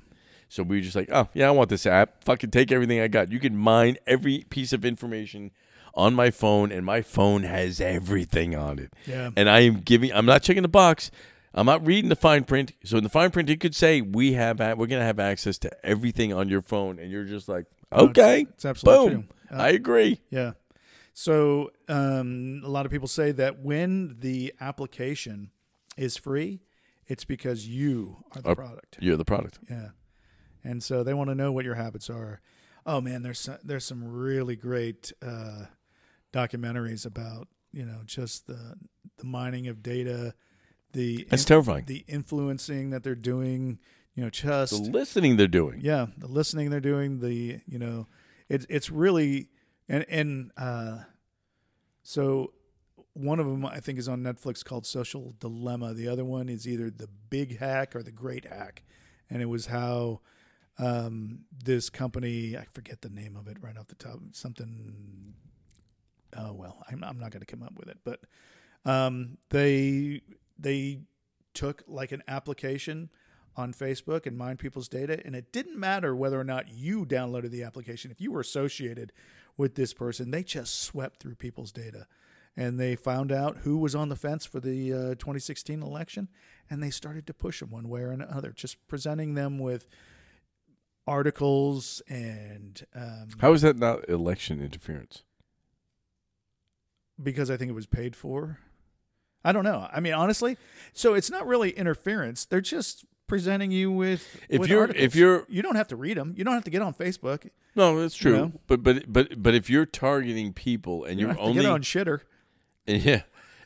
So 0.50 0.64
we 0.64 0.78
were 0.78 0.82
just 0.82 0.96
like, 0.96 1.10
oh 1.12 1.28
yeah, 1.34 1.48
I 1.48 1.52
want 1.52 1.70
this 1.70 1.86
app. 1.86 2.24
Fucking 2.24 2.52
take 2.52 2.72
everything 2.72 3.00
I 3.02 3.08
got. 3.10 3.32
You 3.32 3.40
can 3.40 3.56
mine 3.58 3.98
every 4.08 4.46
piece 4.50 4.72
of 4.74 4.86
information 4.86 5.52
on 5.94 6.14
my 6.14 6.30
phone, 6.32 6.72
and 6.72 6.86
my 6.86 7.02
phone 7.02 7.44
has 7.44 7.82
everything 7.82 8.56
on 8.56 8.80
it. 8.80 8.94
Yeah. 9.06 9.32
And 9.36 9.50
I 9.50 9.62
am 9.62 9.82
giving. 9.82 10.12
I'm 10.14 10.26
not 10.26 10.44
checking 10.44 10.62
the 10.64 10.68
box. 10.70 11.12
I'm 11.54 11.66
not 11.66 11.86
reading 11.86 12.10
the 12.10 12.16
fine 12.16 12.44
print. 12.44 12.72
So 12.84 12.98
in 12.98 13.04
the 13.04 13.10
fine 13.10 13.32
print, 13.32 13.50
it 13.50 13.60
could 13.60 13.74
say 13.76 14.02
we 14.02 14.34
have. 14.34 14.60
a- 14.62 14.76
We're 14.76 14.86
gonna 14.88 15.04
have 15.04 15.20
access 15.20 15.58
to 15.60 15.86
everything 15.86 16.32
on 16.34 16.50
your 16.50 16.62
phone, 16.62 17.00
and 17.00 17.12
you're 17.12 17.24
just 17.26 17.50
like, 17.50 17.66
No, 17.92 17.98
it's- 18.06 18.10
okay, 18.12 18.42
It's, 18.54 18.64
absolutely 18.66 19.10
boom. 19.16 19.24
true. 19.50 19.58
Uh, 19.58 19.62
I 19.62 19.70
agree. 19.70 20.22
Yeah. 20.30 20.52
So 21.20 21.72
um, 21.88 22.62
a 22.64 22.70
lot 22.70 22.86
of 22.86 22.92
people 22.92 23.08
say 23.08 23.32
that 23.32 23.60
when 23.64 24.18
the 24.20 24.54
application 24.62 25.50
is 25.98 26.16
free, 26.16 26.60
it's 27.08 27.26
because 27.26 27.68
you 27.68 28.18
are 28.36 28.42
the 28.44 28.54
product. 28.54 28.98
You're 29.02 29.18
the 29.18 29.26
product. 29.26 29.58
Yeah. 29.68 29.90
And 30.64 30.84
so 30.84 31.02
they 31.04 31.16
want 31.16 31.32
to 31.32 31.36
know 31.36 31.52
what 31.52 31.66
your 31.66 31.74
habits 31.74 32.08
are. 32.12 32.40
Oh 32.86 33.02
man, 33.02 33.24
there's 33.24 33.40
some, 33.40 33.58
there's 33.64 33.84
some 33.84 34.04
really 34.08 34.56
great 34.56 35.12
uh, 35.26 35.66
documentaries 36.32 37.04
about 37.04 37.48
you 37.72 37.84
know 37.84 38.02
just 38.06 38.46
the 38.46 38.76
the 39.18 39.26
mining 39.26 39.66
of 39.68 39.82
data, 39.82 40.36
the 40.94 41.26
That's 41.32 41.42
in- 41.42 41.48
terrifying. 41.48 41.86
the 41.88 42.06
influencing 42.08 42.92
that 42.92 43.02
they're 43.04 43.16
doing. 43.16 43.80
You 44.14 44.24
know, 44.26 44.30
just 44.30 44.72
The 44.86 44.92
listening 44.92 45.38
they're 45.38 45.48
doing. 45.48 45.80
yeah 45.82 46.08
the 46.16 46.28
listening 46.28 46.70
they're 46.70 46.80
doing 46.80 47.22
the 47.22 47.60
you 47.68 47.80
know 47.80 48.06
it's 48.50 48.68
it's 48.70 48.92
really 48.92 49.50
and 49.90 50.06
and 50.10 50.52
uh 50.58 51.00
so 52.04 52.54
one 53.14 53.40
of 53.40 53.48
them 53.48 53.66
I 53.66 53.80
think 53.80 53.98
is 53.98 54.08
on 54.08 54.22
Netflix 54.22 54.64
called 54.64 54.86
Social 54.86 55.34
Dilemma. 55.40 55.94
The 55.94 56.08
other 56.08 56.24
one 56.24 56.50
is 56.50 56.68
either 56.68 56.92
The 56.92 57.10
Big 57.30 57.58
Hack 57.58 57.96
or 57.96 58.04
The 58.04 58.12
Great 58.12 58.46
Hack, 58.46 58.84
and 59.30 59.42
it 59.42 59.48
was 59.48 59.66
how 59.66 60.22
um, 60.78 61.40
this 61.52 61.90
company 61.90 62.56
I 62.56 62.66
forget 62.72 63.02
the 63.02 63.10
name 63.10 63.36
of 63.36 63.48
it 63.48 63.58
right 63.62 63.78
off 63.78 63.88
the 63.88 63.96
top 63.96 64.20
something. 64.34 65.34
Oh 66.38 66.54
well, 66.54 66.84
I'm, 66.90 67.04
I'm 67.04 67.20
not 67.20 67.32
going 67.32 67.42
to 67.42 67.48
come 67.48 67.64
up 67.64 67.74
with 67.78 67.90
it, 67.90 67.98
but 68.04 68.22
um, 68.86 69.38
they 69.50 70.22
they 70.60 71.02
took 71.54 71.84
like 71.88 72.12
an 72.12 72.22
application 72.28 73.10
on 73.56 73.74
Facebook 73.74 74.28
and 74.28 74.38
mined 74.38 74.60
people's 74.60 74.88
data, 74.88 75.20
and 75.26 75.36
it 75.36 75.52
didn't 75.52 75.80
matter 75.80 76.16
whether 76.16 76.40
or 76.40 76.44
not 76.44 76.70
you 76.70 77.06
downloaded 77.06 77.50
the 77.50 77.64
application. 77.64 78.12
If 78.12 78.22
you 78.22 78.32
were 78.32 78.42
associated 78.42 79.12
with 79.58 79.76
this 79.76 79.94
person, 79.94 80.32
they 80.32 80.44
just 80.44 80.82
swept 80.82 81.20
through 81.20 81.36
people's 81.36 81.72
data, 81.72 82.06
and 82.56 82.80
they 82.80 82.96
found 82.96 83.32
out 83.32 83.58
who 83.60 83.78
was 83.78 83.96
on 83.96 84.10
the 84.10 84.16
fence 84.16 84.46
for 84.46 84.60
the 84.60 84.94
uh, 84.94 84.98
2016 85.16 85.82
election, 85.82 86.30
and 86.70 86.82
they 86.82 86.90
started 86.90 87.26
to 87.28 87.34
push 87.34 87.60
them 87.60 87.72
one 87.72 87.90
way 87.90 88.02
or 88.02 88.12
another, 88.12 88.52
just 88.52 88.86
presenting 88.88 89.34
them 89.34 89.58
with 89.60 89.88
articles 91.06 92.02
and 92.10 92.86
um, 92.94 93.30
How 93.40 93.54
is 93.54 93.62
that 93.62 93.78
not 93.78 94.08
election 94.10 94.62
interference? 94.62 95.24
because 97.22 97.50
I 97.50 97.58
think 97.58 97.70
it 97.70 97.74
was 97.74 97.88
paid 97.88 98.16
for. 98.16 98.60
I 99.44 99.52
don't 99.52 99.64
know. 99.64 99.88
I 99.92 100.00
mean, 100.00 100.14
honestly, 100.14 100.58
so 100.94 101.14
it's 101.14 101.32
not 101.32 101.48
really 101.48 101.72
interference. 101.72 102.46
They're 102.46 102.62
just 102.62 103.06
presenting 103.28 103.72
you 103.72 103.92
with 103.92 104.42
If 104.50 104.60
with 104.62 104.70
you're- 104.70 104.82
articles. 104.82 105.04
if 105.04 105.16
you're- 105.16 105.44
you 105.50 105.62
don't 105.62 105.76
have 105.76 105.88
to 105.90 105.96
read 105.96 106.18
them. 106.18 106.34
You 106.38 106.44
don't 106.44 106.54
have 106.54 106.64
to 106.64 106.70
get 106.72 106.82
on 106.82 106.94
Facebook. 106.94 107.50
No, 107.76 108.00
that's 108.02 108.16
true. 108.16 108.36
know? 108.38 108.52
But 108.68 108.82
but 108.84 109.12
but 109.12 109.42
but 109.42 109.54
if 109.54 109.70
you're 109.70 109.86
targeting 109.86 110.54
people 110.54 111.04
and 111.06 111.20
You 111.20 111.28
you're 111.28 111.40
only 111.40 111.66
on 111.66 111.82
shitter. 111.84 112.22
yeah, 112.88 113.24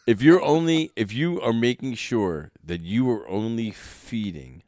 if 0.08 0.22
you're 0.22 0.42
only 0.42 0.92
if 0.96 1.14
you 1.14 1.40
are 1.42 1.54
making 1.54 1.94
sure 1.94 2.52
that 2.64 2.82
you 2.82 3.10
are 3.12 3.28
only 3.30 3.72
feeding 3.72 4.64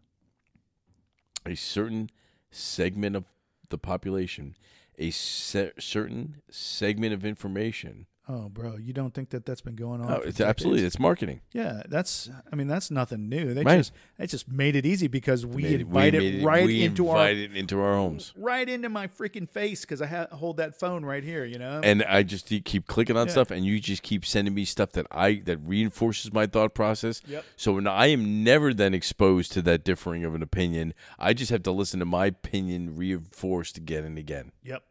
a 1.45 1.55
certain 1.55 2.09
segment 2.51 3.15
of 3.15 3.25
the 3.69 3.77
population 3.77 4.55
a 4.99 5.09
se- 5.09 5.71
certain 5.79 6.37
segment 6.51 7.13
of 7.13 7.25
information, 7.25 8.05
Oh, 8.25 8.47
bro, 8.47 8.77
you 8.77 8.93
don't 8.93 9.13
think 9.13 9.31
that 9.31 9.45
that's 9.45 9.59
been 9.59 9.75
going 9.75 9.99
on? 9.99 10.09
oh, 10.09 10.13
it's 10.15 10.37
decades? 10.37 10.41
absolutely 10.41 10.83
it's 10.85 10.97
marketing. 10.97 11.41
Yeah, 11.51 11.83
that's. 11.89 12.29
I 12.49 12.55
mean, 12.55 12.67
that's 12.69 12.89
nothing 12.89 13.27
new. 13.27 13.53
They 13.53 13.63
Right. 13.63 13.77
just 13.79 13.91
they 14.17 14.27
just 14.27 14.47
made 14.49 14.77
it 14.77 14.85
easy 14.85 15.07
because 15.07 15.45
we 15.45 15.63
Made- 15.63 15.81
invite 15.81 16.13
made 16.13 16.23
it 16.35 16.43
right 16.45 16.65
we 16.65 16.83
into 16.85 17.09
our 17.09 17.29
it 17.29 17.53
into 17.53 17.81
our 17.81 17.95
homes. 17.95 18.31
right 18.37 18.69
into 18.69 18.87
my 18.87 19.07
freaking 19.07 19.49
face 19.49 19.81
because 19.81 20.01
I 20.01 20.05
ha- 20.05 20.27
hold 20.31 20.55
that 20.55 20.79
phone 20.79 21.03
right 21.03 21.21
here. 21.21 21.43
You 21.43 21.59
know. 21.59 21.81
and 21.83 22.01
I 22.03 22.23
just 22.23 22.45
keep- 22.45 22.63
keep 22.63 22.87
clicking 22.87 23.17
on 23.17 23.27
Yeah. 23.27 23.33
stuff, 23.33 23.51
and 23.51 23.65
you 23.65 23.81
just 23.81 24.03
keep 24.03 24.25
sending 24.25 24.53
me 24.53 24.63
stuff 24.63 24.93
that 24.93 25.05
I 25.11 25.41
that 25.43 25.57
reinforces 25.57 26.31
my 26.31 26.47
thought 26.47 26.73
process. 26.73 27.21
Yep. 27.27 27.43
So 27.57 27.73
when 27.73 27.87
I 27.87 28.07
am 28.07 28.41
never 28.41 28.73
then 28.73 28.93
exposed 28.93 29.51
to 29.51 29.61
that 29.63 29.83
differing 29.83 30.23
of 30.23 30.33
an 30.33 30.41
opinion, 30.41 30.93
I 31.19 31.33
just 31.33 31.51
have 31.51 31.63
to 31.63 31.71
listen 31.71 31.99
to 31.99 32.05
my 32.05 32.27
opinion 32.27 32.95
reinforced 32.95 33.77
again 33.77 34.05
and 34.05 34.17
again, 34.17 34.53
yep. 34.63 34.83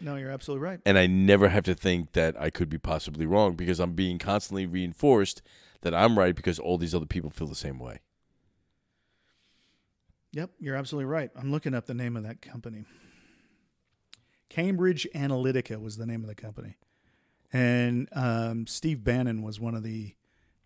No, 0.00 0.16
you're 0.16 0.30
absolutely 0.30 0.64
right. 0.64 0.80
and 0.86 0.96
I 0.98 1.06
never 1.06 1.48
have 1.48 1.64
to 1.64 1.74
think 1.74 2.12
that 2.12 2.40
I 2.40 2.50
could 2.50 2.68
be 2.68 2.78
possibly 2.78 3.26
wrong 3.26 3.54
because 3.54 3.80
I'm 3.80 3.92
being 3.92 4.18
constantly 4.18 4.66
reinforced 4.66 5.42
that 5.82 5.94
I'm 5.94 6.18
right 6.18 6.34
because 6.34 6.58
all 6.58 6.78
these 6.78 6.94
other 6.94 7.06
people 7.06 7.30
feel 7.30 7.46
the 7.46 7.54
same 7.54 7.78
way. 7.78 8.00
Yep, 10.32 10.50
you're 10.60 10.76
absolutely 10.76 11.06
right. 11.06 11.30
I'm 11.34 11.50
looking 11.50 11.74
up 11.74 11.86
the 11.86 11.94
name 11.94 12.16
of 12.16 12.22
that 12.22 12.42
company. 12.42 12.84
Cambridge 14.48 15.06
Analytica 15.14 15.80
was 15.80 15.96
the 15.96 16.06
name 16.06 16.22
of 16.22 16.28
the 16.28 16.34
company, 16.34 16.76
and 17.52 18.08
um, 18.12 18.66
Steve 18.66 19.04
Bannon 19.04 19.42
was 19.42 19.58
one 19.60 19.74
of 19.74 19.82
the 19.82 20.14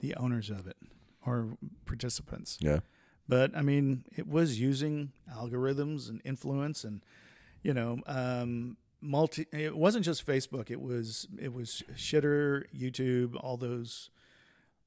the 0.01 0.15
owners 0.17 0.51
of 0.51 0.67
it 0.67 0.77
or 1.25 1.57
participants. 1.87 2.59
Yeah. 2.61 2.81
But 3.29 3.57
I 3.57 3.62
mean, 3.62 4.05
it 4.17 4.27
was 4.27 4.61
using 4.61 5.12
algorithms 5.33 6.09
and 6.09 6.21
influence, 6.25 6.85
and 6.85 7.03
you 7.62 7.73
know, 7.73 8.01
um, 8.07 8.77
multi. 9.02 9.47
It 9.52 9.76
wasn't 9.76 10.04
just 10.04 10.26
Facebook. 10.26 10.71
It 10.71 10.80
was 10.80 11.26
it 11.38 11.52
was 11.52 11.82
Shitter, 11.94 12.64
YouTube, 12.75 13.35
all 13.42 13.56
those 13.56 14.11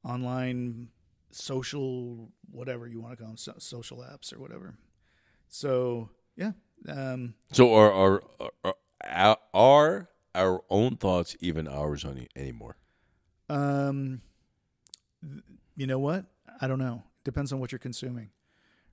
online 0.03 0.89
social 1.31 2.29
whatever 2.51 2.87
you 2.87 3.01
want 3.01 3.11
to 3.11 3.17
call 3.17 3.27
them, 3.27 3.37
so, 3.37 3.53
social 3.57 3.97
apps 3.97 4.33
or 4.33 4.39
whatever. 4.39 4.75
So 5.49 6.09
yeah, 6.35 6.53
um, 6.87 7.35
So 7.51 7.73
are 7.75 7.91
are 7.91 8.23
are, 8.63 8.75
are, 9.03 9.37
are 9.53 10.09
our 10.33 10.63
own 10.69 10.97
thoughts 10.97 11.35
even 11.39 11.67
ours 11.67 12.05
any, 12.05 12.27
anymore? 12.35 12.77
Um, 13.49 14.21
th- 15.21 15.43
you 15.75 15.87
know 15.87 15.99
what? 15.99 16.25
I 16.61 16.67
don't 16.67 16.79
know. 16.79 17.03
Depends 17.23 17.51
on 17.51 17.59
what 17.59 17.71
you're 17.71 17.79
consuming, 17.79 18.29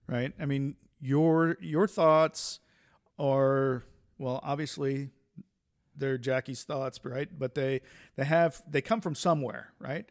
right? 0.07 0.33
I 0.41 0.47
mean, 0.47 0.77
your 1.01 1.57
your 1.61 1.87
thoughts 1.87 2.61
are 3.19 3.85
well, 4.19 4.41
obviously, 4.43 5.11
they're 5.97 6.19
Jackie's 6.19 6.65
thoughts, 6.65 7.01
right? 7.05 7.29
But 7.39 7.55
they 7.55 7.81
they 8.17 8.25
have 8.25 8.63
they 8.71 8.81
come 8.81 9.01
from 9.01 9.15
somewhere, 9.15 9.73
right? 9.79 10.07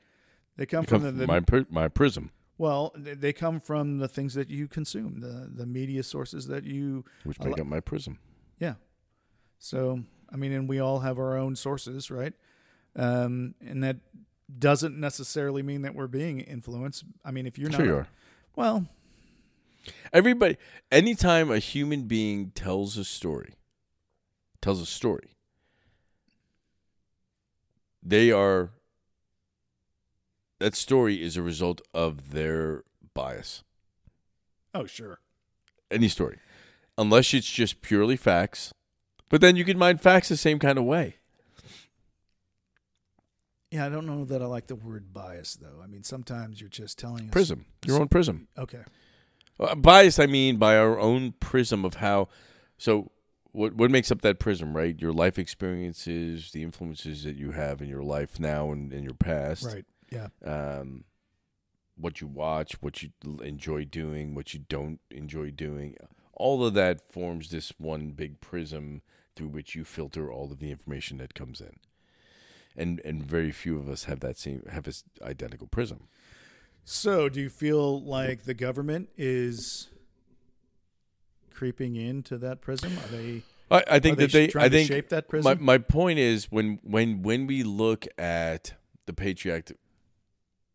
They 0.58 0.66
come 0.66 0.86
Come 0.86 1.02
from 1.02 1.18
the, 1.18 1.28
my 1.28 1.40
pri- 1.40 1.66
my 1.70 1.88
prism, 1.88 2.32
well, 2.58 2.92
they 2.96 3.14
they 3.14 3.34
come 3.34 3.60
from 3.60 3.98
the 4.00 4.08
things 4.08 4.34
that 4.34 4.50
you 4.50 4.68
consume, 4.68 5.20
the 5.22 5.50
the 5.54 5.66
media 5.66 6.04
sources 6.04 6.48
that 6.48 6.64
you 6.66 7.06
which 7.24 7.40
make 7.40 7.58
lo- 7.58 7.62
up 7.62 7.68
my 7.68 7.80
prism. 7.80 8.20
Yeah. 8.60 8.76
So, 9.60 10.04
I 10.32 10.36
mean, 10.36 10.52
and 10.52 10.68
we 10.68 10.80
all 10.80 11.00
have 11.00 11.18
our 11.20 11.38
own 11.38 11.56
sources, 11.56 12.12
right? 12.12 12.34
Um, 12.96 13.56
and 13.66 13.84
that 13.84 13.98
doesn't 14.60 15.00
necessarily 15.00 15.64
mean 15.64 15.84
that 15.84 15.96
we're 15.96 16.08
being 16.08 16.42
influenced. 16.42 17.06
I 17.24 17.32
mean, 17.32 17.48
if 17.48 17.58
you're 17.58 17.72
Sure 17.72 17.80
not, 17.80 17.86
you 17.88 17.96
are. 17.96 18.08
well, 18.56 18.86
Everybody, 20.14 20.58
anytime 20.92 21.50
a 21.50 21.58
human 21.58 22.04
being 22.04 22.52
tells 22.52 22.98
a 22.98 23.04
story, 23.04 23.54
tells 24.62 24.82
a 24.82 24.86
story, 24.86 25.36
they 28.04 28.32
are, 28.32 28.72
that 30.60 30.76
story 30.76 31.22
is 31.22 31.38
a 31.38 31.42
result 31.42 31.82
of 31.94 32.32
their 32.32 32.84
bias. 33.14 33.64
oh, 34.74 34.86
sure. 34.86 35.20
Any 35.90 36.08
story. 36.08 36.38
Unless 36.98 37.34
it's 37.34 37.50
just 37.50 37.82
purely 37.82 38.16
facts. 38.16 38.74
But 39.30 39.42
then 39.42 39.56
you 39.56 39.66
can 39.66 39.78
mind 39.78 40.02
facts 40.02 40.30
the 40.30 40.38
same 40.38 40.60
kind 40.60 40.78
of 40.78 40.84
way. 40.86 41.16
Yeah, 43.72 43.86
I 43.86 43.90
don't 43.90 44.06
know 44.06 44.26
that 44.26 44.42
I 44.42 44.46
like 44.46 44.68
the 44.68 44.76
word 44.76 45.14
bias, 45.14 45.56
though. 45.56 45.82
I 45.82 45.88
mean, 45.88 46.04
sometimes 46.04 46.60
you're 46.60 46.70
just 46.70 47.00
telling 47.00 47.26
us. 47.26 47.32
Prism. 47.32 47.66
Your 47.86 48.02
own 48.02 48.10
prism. 48.10 48.50
Okay. 48.58 48.84
Uh, 49.58 49.76
bias, 49.76 50.20
I 50.20 50.26
mean, 50.26 50.58
by 50.58 50.78
our 50.78 51.00
own 51.00 51.34
prism 51.40 51.86
of 51.86 51.96
how. 51.96 52.28
So, 52.78 53.12
what 53.52 53.74
what 53.74 53.92
makes 53.92 54.12
up 54.12 54.22
that 54.22 54.40
prism, 54.40 54.76
right? 54.76 55.00
Your 55.00 55.14
life 55.14 55.38
experiences, 55.38 56.52
the 56.52 56.64
influences 56.64 57.24
that 57.24 57.36
you 57.36 57.52
have 57.52 57.82
in 57.82 57.90
your 57.90 58.04
life 58.04 58.40
now 58.40 58.72
and 58.72 58.94
in 58.94 59.04
your 59.04 59.14
past. 59.14 59.66
Right. 59.66 59.86
Yeah. 60.12 60.28
Um, 60.44 61.06
what 61.96 62.22
you 62.22 62.28
watch, 62.28 62.82
what 62.82 63.04
you 63.04 63.10
enjoy 63.44 63.86
doing, 63.86 64.34
what 64.34 64.54
you 64.54 64.62
don't 64.68 65.00
enjoy 65.10 65.52
doing. 65.52 65.96
All 66.34 66.66
of 66.66 66.74
that 66.74 67.12
forms 67.12 67.50
this 67.50 67.74
one 67.78 68.12
big 68.12 68.42
prism 68.42 69.02
through 69.36 69.50
which 69.50 69.76
you 69.76 69.84
filter 69.84 70.32
all 70.32 70.52
of 70.52 70.60
the 70.60 70.72
information 70.72 71.18
that 71.18 71.34
comes 71.34 71.62
in. 71.62 71.78
And 72.76 73.02
and 73.04 73.24
very 73.24 73.52
few 73.52 73.78
of 73.78 73.90
us 73.90 74.06
have 74.06 74.22
that 74.22 74.38
same 74.38 74.64
have 74.72 74.84
this 74.84 75.04
identical 75.22 75.68
prism. 75.68 76.08
So, 76.84 77.30
do 77.30 77.40
you 77.40 77.50
feel 77.50 78.02
like 78.02 78.44
the 78.44 78.56
government 78.56 79.10
is 79.16 79.90
creeping 81.54 81.96
into 81.96 82.38
that 82.40 82.62
prism? 82.62 82.94
Are 82.98 83.08
they? 83.16 83.44
I, 83.70 83.84
I 83.96 84.00
think 84.00 84.18
they 84.18 84.26
that 84.26 84.54
they. 84.54 84.60
I 84.60 84.70
think 84.70 84.88
shape 84.88 85.10
that 85.10 85.26
my 85.26 85.30
prism. 85.30 85.64
my 85.64 85.78
point 85.78 86.20
is 86.20 86.52
when 86.52 86.80
when 86.84 87.22
when 87.22 87.48
we 87.48 87.64
look 87.64 88.08
at 88.18 88.74
the 89.06 89.14
Patriot 89.14 89.56
Act, 89.56 89.74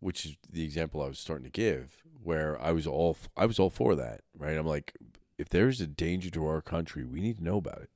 which 0.00 0.25
is 0.25 0.37
the 0.50 0.64
example 0.64 1.02
I 1.02 1.09
was 1.09 1.18
starting 1.18 1.45
to 1.45 1.50
give, 1.50 2.02
where 2.23 2.61
I 2.61 2.73
was 2.73 2.87
all 2.87 3.16
I 3.37 3.47
was 3.47 3.59
all 3.59 3.71
for 3.71 3.95
that, 3.97 4.23
right? 4.37 4.56
I'm 4.56 4.66
like, 4.66 4.95
if 5.38 5.49
there's 5.49 5.80
a 5.80 5.87
danger 5.87 6.30
to 6.30 6.47
our 6.47 6.62
country, 6.62 7.04
we 7.04 7.21
need 7.21 7.37
to 7.38 7.45
know 7.45 7.59
about 7.59 7.83
it, 7.83 7.90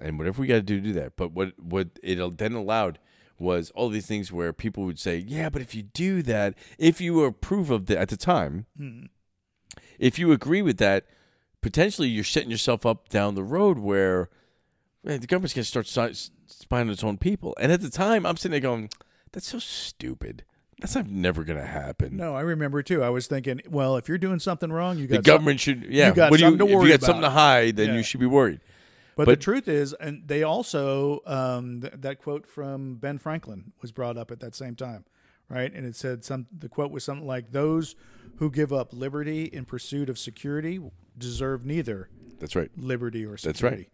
and 0.00 0.18
whatever 0.18 0.40
we 0.40 0.48
got 0.48 0.54
to 0.54 0.62
do 0.62 0.80
to 0.80 0.86
do 0.88 0.92
that. 0.94 1.16
But 1.16 1.32
what 1.32 1.52
what 1.58 1.88
it 2.02 2.38
then 2.38 2.54
allowed 2.54 2.98
was 3.38 3.70
all 3.72 3.90
these 3.90 4.06
things 4.06 4.32
where 4.32 4.52
people 4.52 4.84
would 4.84 4.98
say, 4.98 5.18
yeah, 5.18 5.50
but 5.50 5.60
if 5.60 5.74
you 5.74 5.82
do 5.82 6.22
that, 6.22 6.54
if 6.78 7.02
you 7.02 7.22
approve 7.22 7.70
of 7.70 7.84
that 7.86 7.98
at 7.98 8.08
the 8.08 8.16
time, 8.16 8.64
Hmm. 8.78 9.04
if 9.98 10.18
you 10.18 10.32
agree 10.32 10.62
with 10.62 10.78
that, 10.78 11.04
potentially 11.60 12.08
you're 12.08 12.24
setting 12.24 12.50
yourself 12.50 12.84
up 12.86 13.08
down 13.08 13.34
the 13.34 13.42
road 13.44 13.78
where 13.78 14.28
man, 15.04 15.20
the 15.20 15.26
government's 15.26 15.54
going 15.54 15.64
to 15.64 15.84
start 15.86 15.86
si- 16.14 16.30
spying 16.46 16.88
on 16.88 16.92
its 16.92 17.04
own 17.04 17.16
people. 17.18 17.54
And 17.60 17.70
at 17.72 17.80
the 17.80 17.90
time, 17.90 18.26
I'm 18.26 18.36
sitting 18.36 18.50
there 18.52 18.60
going, 18.60 18.90
that's 19.32 19.48
so 19.48 19.58
stupid. 19.58 20.44
That's 20.80 20.94
not, 20.94 21.06
never 21.08 21.42
going 21.44 21.58
to 21.58 21.66
happen. 21.66 22.16
No, 22.16 22.34
I 22.34 22.42
remember 22.42 22.82
too. 22.82 23.02
I 23.02 23.08
was 23.08 23.26
thinking, 23.26 23.62
well, 23.70 23.96
if 23.96 24.08
you're 24.08 24.18
doing 24.18 24.38
something 24.38 24.70
wrong, 24.70 24.98
you 24.98 25.06
the 25.06 25.22
government 25.22 25.60
should, 25.60 25.84
yeah. 25.88 26.08
You 26.08 26.14
got 26.14 26.30
what 26.30 26.38
do 26.38 26.44
you, 26.44 26.50
something 26.50 26.66
to 26.66 26.72
if 26.72 26.76
worry 26.78 26.90
you 26.90 26.98
got 26.98 27.06
something 27.06 27.22
to 27.22 27.30
hide, 27.30 27.76
then 27.76 27.88
Yeah. 27.90 27.96
you 27.96 28.02
should 28.02 28.20
be 28.20 28.26
worried. 28.26 28.60
But, 29.16 29.24
the 29.26 29.36
truth 29.36 29.66
is, 29.68 29.94
and 29.94 30.28
they 30.28 30.42
also 30.42 31.20
um, 31.24 31.80
th- 31.80 31.94
that 31.96 32.18
quote 32.18 32.46
from 32.46 32.96
Ben 32.96 33.16
Franklin 33.16 33.72
was 33.80 33.90
brought 33.90 34.18
up 34.18 34.30
at 34.30 34.40
that 34.40 34.54
same 34.54 34.76
time, 34.76 35.06
right? 35.48 35.72
And 35.72 35.86
it 35.86 35.96
said 35.96 36.22
some. 36.22 36.44
The 36.54 36.68
quote 36.68 36.90
was 36.90 37.02
something 37.02 37.26
like, 37.26 37.50
"Those 37.52 37.96
who 38.36 38.50
give 38.50 38.74
up 38.74 38.92
liberty 38.92 39.44
in 39.44 39.64
pursuit 39.64 40.10
of 40.10 40.18
security 40.18 40.78
deserve 41.18 41.64
neither 41.64 42.08
That's 42.38 42.54
right. 42.56 42.70
liberty 42.76 43.24
or 43.24 43.36
That's 43.36 43.62
right. 43.62 43.88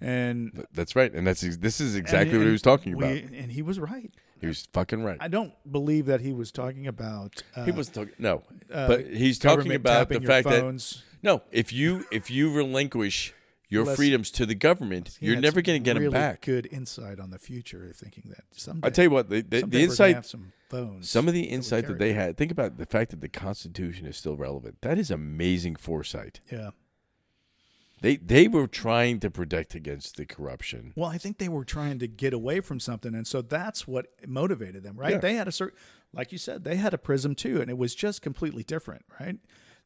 And 0.00 0.66
That's 0.72 0.96
right. 0.96 1.12
And 1.12 1.26
that's 1.26 1.42
this 1.58 1.80
is 1.80 1.94
exactly 1.94 2.30
and- 2.30 2.38
what 2.40 2.46
he 2.46 2.52
was 2.52 2.62
talking 2.62 2.96
we- 2.96 3.04
about. 3.04 3.32
and 3.32 3.52
he 3.52 3.62
was 3.62 3.78
right. 3.78 4.10
He 4.40 4.46
was 4.46 4.66
fucking 4.72 5.02
right. 5.02 5.18
I 5.20 5.28
don't 5.28 5.52
believe 5.70 6.06
that 6.06 6.22
he 6.22 6.32
was 6.32 6.50
talking 6.50 6.86
about. 6.86 7.42
Uh, 7.54 7.64
he 7.64 7.72
was 7.72 7.90
talking 7.90 8.14
no, 8.18 8.42
uh, 8.72 8.88
but 8.88 9.06
he's 9.06 9.38
talking 9.38 9.74
about 9.74 10.08
the 10.08 10.20
fact 10.20 10.48
that 10.48 10.96
no, 11.22 11.42
if 11.52 11.74
you 11.74 12.06
if 12.10 12.30
you 12.30 12.50
relinquish 12.50 13.34
your 13.70 13.84
Less- 13.84 13.96
freedoms 13.96 14.30
to 14.32 14.44
the 14.44 14.54
government, 14.54 15.16
you're 15.20 15.40
never 15.40 15.62
going 15.62 15.82
to 15.82 15.84
get 15.84 15.94
really 15.94 16.06
them 16.06 16.12
back. 16.12 16.42
Good 16.42 16.68
insight 16.70 17.18
on 17.18 17.30
the 17.30 17.38
future, 17.38 17.92
thinking 17.94 18.24
that 18.28 18.44
someday. 18.50 18.86
I 18.86 18.90
tell 18.90 19.04
you 19.04 19.10
what, 19.10 19.30
the, 19.30 19.40
the, 19.40 19.60
someday 19.60 19.78
the 19.78 19.84
we're 19.84 19.90
insight, 19.90 20.14
have 20.16 20.26
some 20.26 20.52
phones. 20.68 21.08
some 21.08 21.28
of 21.28 21.34
the 21.34 21.42
that 21.42 21.48
insight 21.48 21.86
that 21.86 21.98
carry. 21.98 22.10
they 22.10 22.12
had. 22.12 22.36
Think 22.36 22.50
about 22.50 22.76
the 22.76 22.86
fact 22.86 23.10
that 23.12 23.20
the 23.20 23.28
Constitution 23.28 24.06
is 24.06 24.16
still 24.16 24.36
relevant. 24.36 24.82
That 24.82 24.98
is 24.98 25.10
amazing 25.10 25.76
foresight. 25.76 26.40
Yeah. 26.50 26.70
They 28.02 28.16
they 28.16 28.48
were 28.48 28.66
trying 28.66 29.20
to 29.20 29.30
protect 29.30 29.74
against 29.74 30.16
the 30.16 30.24
corruption. 30.24 30.94
Well, 30.96 31.10
I 31.10 31.18
think 31.18 31.38
they 31.38 31.50
were 31.50 31.64
trying 31.64 31.98
to 31.98 32.08
get 32.08 32.32
away 32.32 32.60
from 32.60 32.80
something, 32.80 33.14
and 33.14 33.26
so 33.26 33.42
that's 33.42 33.86
what 33.86 34.06
motivated 34.26 34.82
them, 34.82 34.96
right? 34.96 35.12
Yeah. 35.12 35.18
They 35.18 35.34
had 35.34 35.46
a 35.48 35.52
certain, 35.52 35.78
like 36.12 36.32
you 36.32 36.38
said, 36.38 36.64
they 36.64 36.76
had 36.76 36.94
a 36.94 36.98
prism 36.98 37.34
too, 37.34 37.60
and 37.60 37.68
it 37.68 37.76
was 37.76 37.94
just 37.94 38.22
completely 38.22 38.62
different, 38.62 39.04
right? 39.20 39.36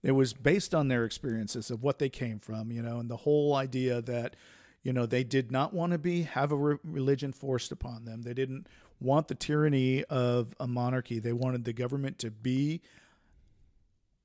It 0.04 0.12
was 0.12 0.34
based 0.34 0.74
on 0.74 0.88
their 0.88 1.04
experiences 1.04 1.70
of 1.70 1.82
what 1.82 1.98
they 1.98 2.08
came 2.10 2.38
from, 2.38 2.70
you 2.70 2.82
know, 2.82 2.98
and 3.00 3.10
the 3.10 3.16
whole 3.16 3.54
idea 3.56 4.02
that, 4.02 4.36
you 4.82 4.92
know, 4.92 5.06
they 5.06 5.24
did 5.24 5.50
not 5.50 5.72
want 5.72 5.92
to 5.92 5.98
be 5.98 6.22
have 6.22 6.52
a 6.52 6.56
re- 6.56 6.76
religion 6.84 7.32
forced 7.32 7.72
upon 7.72 8.04
them. 8.04 8.20
They 8.22 8.34
didn't 8.34 8.66
want 9.00 9.28
the 9.28 9.34
tyranny 9.34 10.04
of 10.04 10.54
a 10.60 10.66
monarchy. 10.66 11.18
They 11.18 11.32
wanted 11.32 11.64
the 11.64 11.72
government 11.72 12.18
to 12.18 12.30
be. 12.30 12.82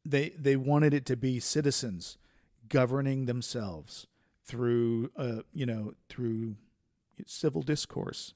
They 0.05 0.29
they 0.29 0.55
wanted 0.55 0.93
it 0.93 1.05
to 1.07 1.15
be 1.17 1.39
citizens 1.39 2.17
governing 2.67 3.25
themselves 3.25 4.05
through 4.43 5.11
uh, 5.17 5.41
you 5.53 5.65
know 5.65 5.93
through 6.09 6.55
civil 7.25 7.61
discourse 7.61 8.33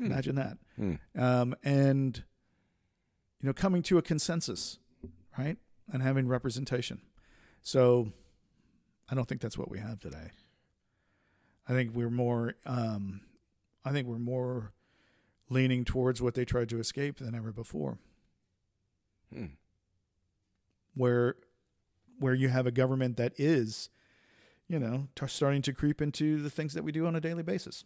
imagine 0.00 0.36
that 0.36 0.56
Hmm. 0.76 0.94
um, 1.16 1.54
and 1.62 2.22
you 3.40 3.46
know 3.46 3.52
coming 3.52 3.82
to 3.84 3.98
a 3.98 4.02
consensus 4.02 4.78
right 5.38 5.58
and 5.90 6.02
having 6.02 6.28
representation 6.28 7.00
so 7.62 8.12
i 9.10 9.14
don't 9.14 9.28
think 9.28 9.40
that's 9.40 9.56
what 9.58 9.70
we 9.70 9.78
have 9.78 9.98
today 10.00 10.30
i 11.68 11.72
think 11.72 11.90
we're 11.94 12.10
more 12.10 12.54
um, 12.66 13.20
i 13.84 13.90
think 13.92 14.06
we're 14.06 14.18
more 14.18 14.72
leaning 15.48 15.84
towards 15.84 16.20
what 16.20 16.34
they 16.34 16.44
tried 16.44 16.68
to 16.68 16.78
escape 16.78 17.18
than 17.18 17.34
ever 17.34 17.52
before 17.52 17.98
Hmm. 19.32 19.46
where 20.94 21.36
where 22.18 22.34
you 22.34 22.48
have 22.50 22.66
a 22.66 22.70
government 22.70 23.16
that 23.16 23.32
is, 23.38 23.88
you 24.68 24.78
know, 24.78 25.08
t- 25.16 25.26
starting 25.26 25.62
to 25.62 25.72
creep 25.72 26.00
into 26.00 26.40
the 26.40 26.50
things 26.50 26.74
that 26.74 26.84
we 26.84 26.92
do 26.92 27.06
on 27.06 27.16
a 27.16 27.20
daily 27.20 27.42
basis. 27.42 27.84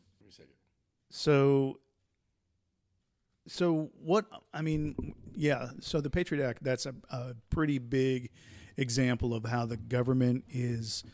So, 1.08 1.78
so 3.46 3.90
what? 4.02 4.26
I 4.52 4.62
mean, 4.62 5.14
yeah. 5.34 5.68
So 5.80 6.00
the 6.00 6.10
Patriot 6.10 6.46
Act 6.46 6.62
that's 6.64 6.86
a, 6.86 6.94
a 7.10 7.34
pretty 7.50 7.78
big 7.78 8.30
example 8.76 9.34
of 9.34 9.44
how 9.44 9.66
the 9.66 9.76
government 9.76 10.44
is, 10.50 11.04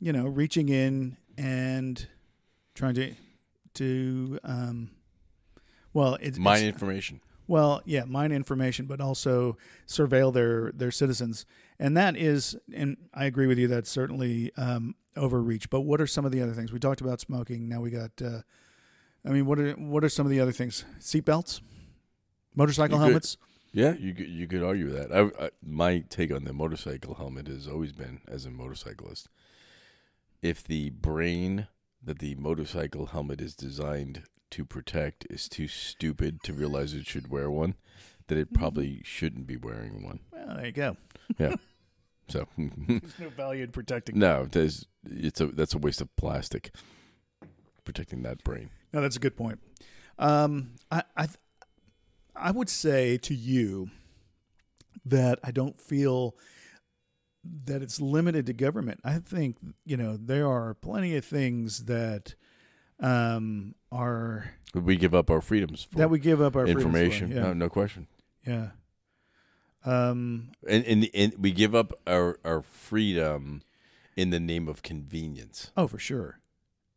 you 0.00 0.12
know, 0.12 0.26
reaching 0.26 0.68
in 0.68 1.16
and 1.38 2.06
trying 2.74 2.94
to 2.94 3.14
to 3.74 4.38
um, 4.44 4.90
well, 5.92 6.16
it's 6.20 6.38
Mine 6.38 6.58
it's- 6.58 6.72
information. 6.74 7.20
well, 7.46 7.80
yeah, 7.84 8.04
mine 8.04 8.32
information, 8.32 8.86
but 8.86 9.00
also 9.00 9.56
surveil 9.86 10.32
their 10.32 10.72
their 10.72 10.90
citizens, 10.90 11.46
and 11.78 11.96
that 11.96 12.16
is, 12.16 12.56
and 12.74 12.96
I 13.14 13.24
agree 13.26 13.46
with 13.46 13.58
you. 13.58 13.68
That's 13.68 13.90
certainly 13.90 14.52
um, 14.56 14.94
overreach. 15.16 15.70
But 15.70 15.82
what 15.82 16.00
are 16.00 16.06
some 16.06 16.24
of 16.24 16.32
the 16.32 16.42
other 16.42 16.52
things 16.52 16.72
we 16.72 16.78
talked 16.78 17.00
about? 17.00 17.20
Smoking. 17.20 17.68
Now 17.68 17.80
we 17.80 17.90
got. 17.90 18.10
Uh, 18.22 18.40
I 19.26 19.30
mean, 19.30 19.46
what 19.46 19.58
are 19.58 19.72
what 19.72 20.04
are 20.04 20.08
some 20.08 20.26
of 20.26 20.30
the 20.30 20.40
other 20.40 20.52
things? 20.52 20.84
Seatbelts, 21.00 21.60
motorcycle 22.54 22.96
You 22.96 23.00
could- 23.00 23.06
helmets. 23.06 23.36
Yeah, 23.72 23.94
you 23.98 24.14
could, 24.14 24.28
you 24.28 24.46
could 24.46 24.62
argue 24.62 24.88
that. 24.88 25.12
I, 25.12 25.44
I, 25.44 25.50
my 25.62 25.98
take 26.08 26.32
on 26.32 26.44
the 26.44 26.54
motorcycle 26.54 27.12
helmet 27.16 27.46
has 27.46 27.68
always 27.68 27.92
been, 27.92 28.22
as 28.26 28.46
a 28.46 28.50
motorcyclist, 28.50 29.28
if 30.40 30.64
the 30.64 30.88
brain 30.90 31.66
that 32.02 32.20
the 32.20 32.36
motorcycle 32.36 33.06
helmet 33.06 33.42
is 33.42 33.54
designed 33.54 34.22
to 34.52 34.64
protect 34.64 35.26
is 35.28 35.46
too 35.46 35.68
stupid 35.68 36.42
to 36.44 36.54
realize 36.54 36.94
it 36.94 37.06
should 37.06 37.28
wear 37.28 37.50
one, 37.50 37.74
that 38.28 38.38
it 38.38 38.46
mm-hmm. 38.46 38.58
probably 38.58 39.02
shouldn't 39.04 39.46
be 39.46 39.58
wearing 39.58 40.02
one. 40.02 40.20
Well, 40.32 40.56
there 40.56 40.66
you 40.66 40.72
go. 40.72 40.96
Yeah. 41.38 41.56
So 42.28 42.46
There's 42.56 43.18
no 43.20 43.28
value 43.30 43.64
in 43.64 43.72
protecting. 43.72 44.18
no, 44.18 44.46
there's 44.46 44.86
it's 45.04 45.40
a 45.40 45.46
that's 45.46 45.74
a 45.74 45.78
waste 45.78 46.00
of 46.00 46.14
plastic 46.16 46.70
protecting 47.84 48.22
that 48.22 48.42
brain. 48.44 48.70
No, 48.92 49.00
that's 49.00 49.16
a 49.16 49.20
good 49.20 49.36
point. 49.36 49.58
Um, 50.18 50.72
I, 50.90 51.02
I, 51.16 51.28
I 52.34 52.50
would 52.50 52.68
say 52.70 53.18
to 53.18 53.34
you 53.34 53.90
that 55.04 55.38
I 55.44 55.50
don't 55.50 55.76
feel 55.78 56.36
that 57.64 57.82
it's 57.82 58.00
limited 58.00 58.46
to 58.46 58.52
government. 58.52 59.00
I 59.04 59.18
think 59.18 59.56
you 59.84 59.96
know 59.96 60.16
there 60.16 60.48
are 60.48 60.74
plenty 60.74 61.16
of 61.16 61.24
things 61.24 61.84
that 61.84 62.34
um, 62.98 63.74
are 63.92 64.52
We 64.74 64.96
give 64.96 65.14
up 65.14 65.30
our 65.30 65.40
freedoms 65.40 65.84
for 65.84 65.98
that 65.98 66.10
we 66.10 66.18
give 66.18 66.40
up 66.40 66.56
our 66.56 66.66
information. 66.66 67.30
Yeah, 67.30 67.42
No, 67.42 67.52
no 67.52 67.68
question. 67.68 68.06
yeah. 68.46 68.70
Um, 69.84 70.50
And, 70.66 70.84
and 70.84 71.08
and 71.14 71.34
we 71.38 71.52
give 71.52 71.74
up 71.74 71.92
our 72.06 72.38
our 72.44 72.62
freedom 72.62 73.62
in 74.16 74.30
the 74.30 74.40
name 74.40 74.66
of 74.66 74.82
convenience. 74.82 75.70
oh, 75.76 75.86
for 75.86 75.98
sure. 75.98 76.40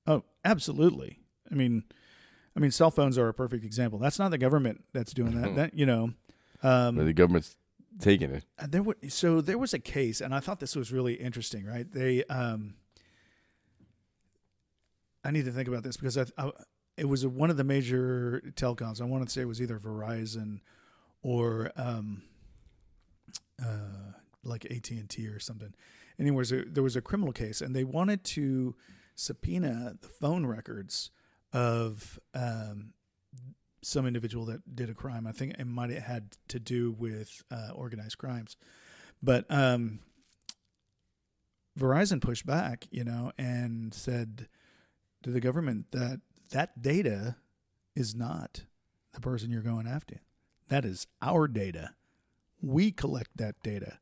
Oh, 0.07 0.23
absolutely. 0.43 1.19
I 1.51 1.55
mean, 1.55 1.83
I 2.55 2.59
mean, 2.59 2.71
cell 2.71 2.91
phones 2.91 3.17
are 3.17 3.27
a 3.27 3.33
perfect 3.33 3.63
example. 3.63 3.99
That's 3.99 4.19
not 4.19 4.31
the 4.31 4.37
government 4.37 4.83
that's 4.93 5.13
doing 5.13 5.39
that. 5.41 5.55
That 5.55 5.73
you 5.73 5.85
know. 5.85 6.11
Um, 6.61 6.95
the 6.95 7.13
government's 7.13 7.55
taking 7.99 8.31
it. 8.31 8.45
Uh, 8.57 8.67
there 8.69 8.83
was 8.83 8.95
so 9.09 9.41
there 9.41 9.57
was 9.57 9.73
a 9.73 9.79
case 9.79 10.21
and 10.21 10.33
i 10.33 10.39
thought 10.39 10.59
this 10.59 10.75
was 10.75 10.91
really 10.91 11.15
interesting 11.15 11.65
right 11.65 11.91
they 11.91 12.23
um 12.25 12.75
i 15.23 15.31
need 15.31 15.45
to 15.45 15.51
think 15.51 15.67
about 15.67 15.83
this 15.83 15.97
because 15.97 16.17
i, 16.17 16.25
I 16.37 16.51
it 16.97 17.09
was 17.09 17.25
one 17.25 17.49
of 17.49 17.57
the 17.57 17.63
major 17.63 18.41
telecoms 18.55 19.01
i 19.01 19.05
want 19.05 19.25
to 19.25 19.29
say 19.29 19.41
it 19.41 19.47
was 19.47 19.61
either 19.61 19.79
verizon 19.79 20.59
or 21.23 21.71
um 21.75 22.21
uh 23.61 24.13
like 24.43 24.65
AT&T 24.65 25.27
or 25.27 25.39
something 25.39 25.73
Anyways, 26.19 26.49
there 26.49 26.59
was 26.59 26.67
a 26.67 26.69
there 26.69 26.83
was 26.83 26.95
a 26.95 27.01
criminal 27.01 27.31
case 27.31 27.61
and 27.61 27.75
they 27.75 27.85
wanted 27.85 28.23
to 28.25 28.75
subpoena 29.15 29.95
the 30.01 30.07
phone 30.07 30.45
records 30.45 31.11
of 31.53 32.19
um 32.33 32.93
some 33.81 34.05
individual 34.05 34.45
that 34.45 34.75
did 34.75 34.89
a 34.89 34.93
crime. 34.93 35.25
I 35.25 35.31
think 35.31 35.55
it 35.57 35.65
might 35.65 35.89
have 35.89 36.03
had 36.03 36.37
to 36.49 36.59
do 36.59 36.91
with 36.91 37.43
uh, 37.51 37.71
organized 37.73 38.17
crimes, 38.17 38.57
but 39.21 39.45
um, 39.49 39.99
Verizon 41.77 42.21
pushed 42.21 42.45
back, 42.45 42.87
you 42.91 43.03
know, 43.03 43.31
and 43.37 43.93
said 43.93 44.47
to 45.23 45.29
the 45.29 45.39
government 45.39 45.91
that 45.91 46.21
that 46.51 46.81
data 46.81 47.37
is 47.95 48.15
not 48.15 48.63
the 49.13 49.21
person 49.21 49.51
you're 49.51 49.61
going 49.61 49.87
after. 49.87 50.21
That 50.67 50.85
is 50.85 51.07
our 51.21 51.47
data. 51.47 51.95
We 52.61 52.91
collect 52.91 53.37
that 53.37 53.55
data, 53.63 53.99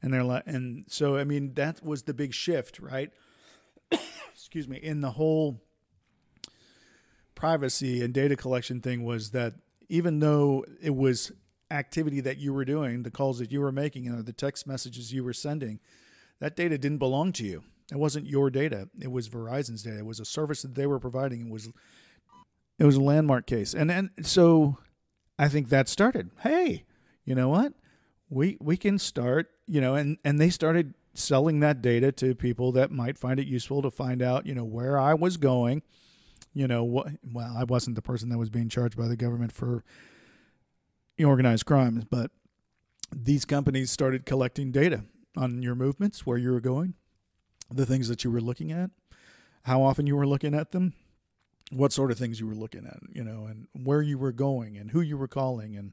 and 0.00 0.12
they're 0.12 0.24
like, 0.24 0.44
and 0.46 0.84
so 0.88 1.16
I 1.16 1.24
mean 1.24 1.54
that 1.54 1.84
was 1.84 2.04
the 2.04 2.14
big 2.14 2.32
shift, 2.32 2.78
right? 2.78 3.10
Excuse 4.32 4.68
me, 4.68 4.76
in 4.76 5.00
the 5.00 5.12
whole 5.12 5.60
privacy 7.38 8.02
and 8.02 8.12
data 8.12 8.34
collection 8.34 8.80
thing 8.80 9.04
was 9.04 9.30
that 9.30 9.54
even 9.88 10.18
though 10.18 10.64
it 10.82 10.94
was 10.94 11.30
activity 11.70 12.20
that 12.20 12.38
you 12.38 12.52
were 12.52 12.64
doing, 12.64 13.04
the 13.04 13.12
calls 13.12 13.38
that 13.38 13.52
you 13.52 13.60
were 13.60 13.70
making, 13.70 14.04
you 14.04 14.10
know, 14.10 14.22
the 14.22 14.32
text 14.32 14.66
messages 14.66 15.12
you 15.12 15.22
were 15.22 15.32
sending, 15.32 15.78
that 16.40 16.56
data 16.56 16.76
didn't 16.76 16.98
belong 16.98 17.30
to 17.32 17.44
you. 17.44 17.62
It 17.92 17.96
wasn't 17.96 18.26
your 18.26 18.50
data. 18.50 18.88
It 19.00 19.12
was 19.12 19.28
Verizon's 19.28 19.84
data. 19.84 19.98
It 19.98 20.04
was 20.04 20.18
a 20.18 20.24
service 20.24 20.62
that 20.62 20.74
they 20.74 20.86
were 20.86 20.98
providing. 20.98 21.46
It 21.46 21.52
was 21.52 21.70
it 22.76 22.84
was 22.84 22.96
a 22.96 23.00
landmark 23.00 23.46
case. 23.46 23.72
And 23.72 23.90
and 23.90 24.10
so 24.22 24.78
I 25.38 25.48
think 25.48 25.68
that 25.68 25.88
started. 25.88 26.30
Hey, 26.40 26.86
you 27.24 27.36
know 27.36 27.48
what? 27.48 27.72
We 28.28 28.58
we 28.60 28.76
can 28.76 28.98
start, 28.98 29.48
you 29.68 29.80
know, 29.80 29.94
and 29.94 30.18
and 30.24 30.40
they 30.40 30.50
started 30.50 30.94
selling 31.14 31.60
that 31.60 31.82
data 31.82 32.10
to 32.12 32.34
people 32.34 32.72
that 32.72 32.90
might 32.90 33.16
find 33.16 33.38
it 33.38 33.46
useful 33.46 33.80
to 33.82 33.90
find 33.92 34.22
out, 34.22 34.44
you 34.44 34.56
know, 34.56 34.64
where 34.64 34.98
I 34.98 35.14
was 35.14 35.36
going 35.36 35.82
you 36.54 36.66
know 36.66 36.84
what 36.84 37.08
well 37.22 37.54
i 37.56 37.64
wasn't 37.64 37.94
the 37.94 38.02
person 38.02 38.28
that 38.28 38.38
was 38.38 38.50
being 38.50 38.68
charged 38.68 38.96
by 38.96 39.06
the 39.06 39.16
government 39.16 39.52
for 39.52 39.84
organized 41.22 41.66
crimes 41.66 42.04
but 42.04 42.30
these 43.14 43.44
companies 43.44 43.90
started 43.90 44.24
collecting 44.26 44.70
data 44.70 45.04
on 45.36 45.62
your 45.62 45.74
movements 45.74 46.26
where 46.26 46.38
you 46.38 46.50
were 46.50 46.60
going 46.60 46.94
the 47.70 47.86
things 47.86 48.08
that 48.08 48.24
you 48.24 48.30
were 48.30 48.40
looking 48.40 48.72
at 48.72 48.90
how 49.68 49.82
often 49.82 50.06
you 50.06 50.16
were 50.16 50.26
looking 50.26 50.54
at 50.54 50.72
them, 50.72 50.94
what 51.70 51.92
sort 51.92 52.10
of 52.10 52.18
things 52.18 52.40
you 52.40 52.46
were 52.46 52.54
looking 52.54 52.86
at, 52.86 52.98
you 53.12 53.22
know, 53.22 53.46
and 53.46 53.68
where 53.74 54.02
you 54.02 54.18
were 54.18 54.32
going 54.32 54.76
and 54.76 54.90
who 54.90 55.00
you 55.00 55.16
were 55.16 55.28
calling 55.28 55.76
and 55.76 55.92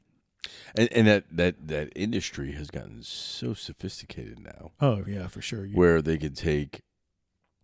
And, 0.77 0.91
and 0.91 1.07
that, 1.07 1.25
that, 1.31 1.67
that 1.67 1.91
industry 1.95 2.53
has 2.53 2.69
gotten 2.71 3.03
so 3.03 3.53
sophisticated 3.53 4.39
now 4.39 4.71
oh 4.79 5.03
yeah, 5.07 5.27
for 5.27 5.41
sure. 5.41 5.65
You, 5.65 5.75
where 5.75 6.01
they 6.01 6.17
can 6.17 6.33
take, 6.33 6.81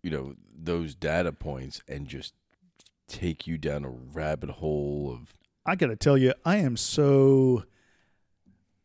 you 0.04 0.10
know, 0.10 0.36
those 0.54 0.96
data 0.96 1.32
points 1.32 1.82
and 1.88 2.08
just 2.08 2.34
take 3.12 3.46
you 3.46 3.58
down 3.58 3.84
a 3.84 3.90
rabbit 3.90 4.50
hole 4.50 5.12
of 5.14 5.34
I 5.66 5.76
got 5.76 5.88
to 5.88 5.96
tell 5.96 6.18
you, 6.18 6.34
I 6.44 6.58
am 6.58 6.76
so 6.78 7.66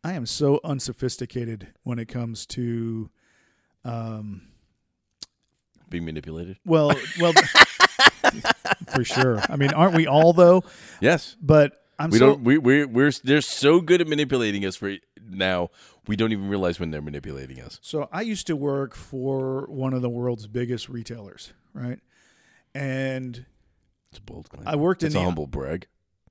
I 0.05 0.13
am 0.13 0.27
so 0.27 0.61
unsophisticated 0.63 1.69
when 1.85 1.99
it 1.99 2.07
comes 2.07 2.47
to 2.47 3.11
um 3.85 4.43
being 5.89 6.05
manipulated. 6.05 6.59
well, 6.65 6.93
well 7.21 7.33
for 8.95 9.05
sure. 9.05 9.41
I 9.49 9.57
mean, 9.57 9.73
aren't 9.73 9.95
we 9.95 10.07
all 10.07 10.33
though? 10.33 10.65
Yes. 11.01 11.37
But 11.41 11.81
I'm 11.99 12.11
We 12.11 12.19
so 12.19 12.27
don't. 12.27 12.45
We 12.45 12.59
we 12.59 12.85
we're 12.85 13.13
they're 13.25 13.41
so 13.41 13.81
good 13.81 14.01
at 14.01 14.09
manipulating 14.09 14.65
us 14.67 14.77
for 14.77 14.97
now. 15.29 15.71
We 16.07 16.17
don't 16.17 16.33
even 16.33 16.49
realize 16.49 16.79
when 16.79 16.91
they're 16.91 17.03
manipulating 17.03 17.61
us. 17.61 17.79
So 17.83 18.09
I 18.13 18.23
used 18.23 18.47
to 18.49 18.57
work 18.57 18.95
for 18.95 19.67
one 19.67 19.93
of 19.93 20.03
the 20.03 20.11
world's 20.11 20.47
biggest 20.47 20.89
retailers, 20.89 21.53
right? 21.73 22.01
And 22.75 23.47
It's 24.11 24.19
a 24.19 24.23
bold 24.23 24.49
claim. 24.51 24.67
I 24.67 24.77
worked 24.77 25.03
in 25.03 25.09
a 25.09 25.11
the 25.13 25.21
humble 25.23 25.47
brag. 25.47 25.87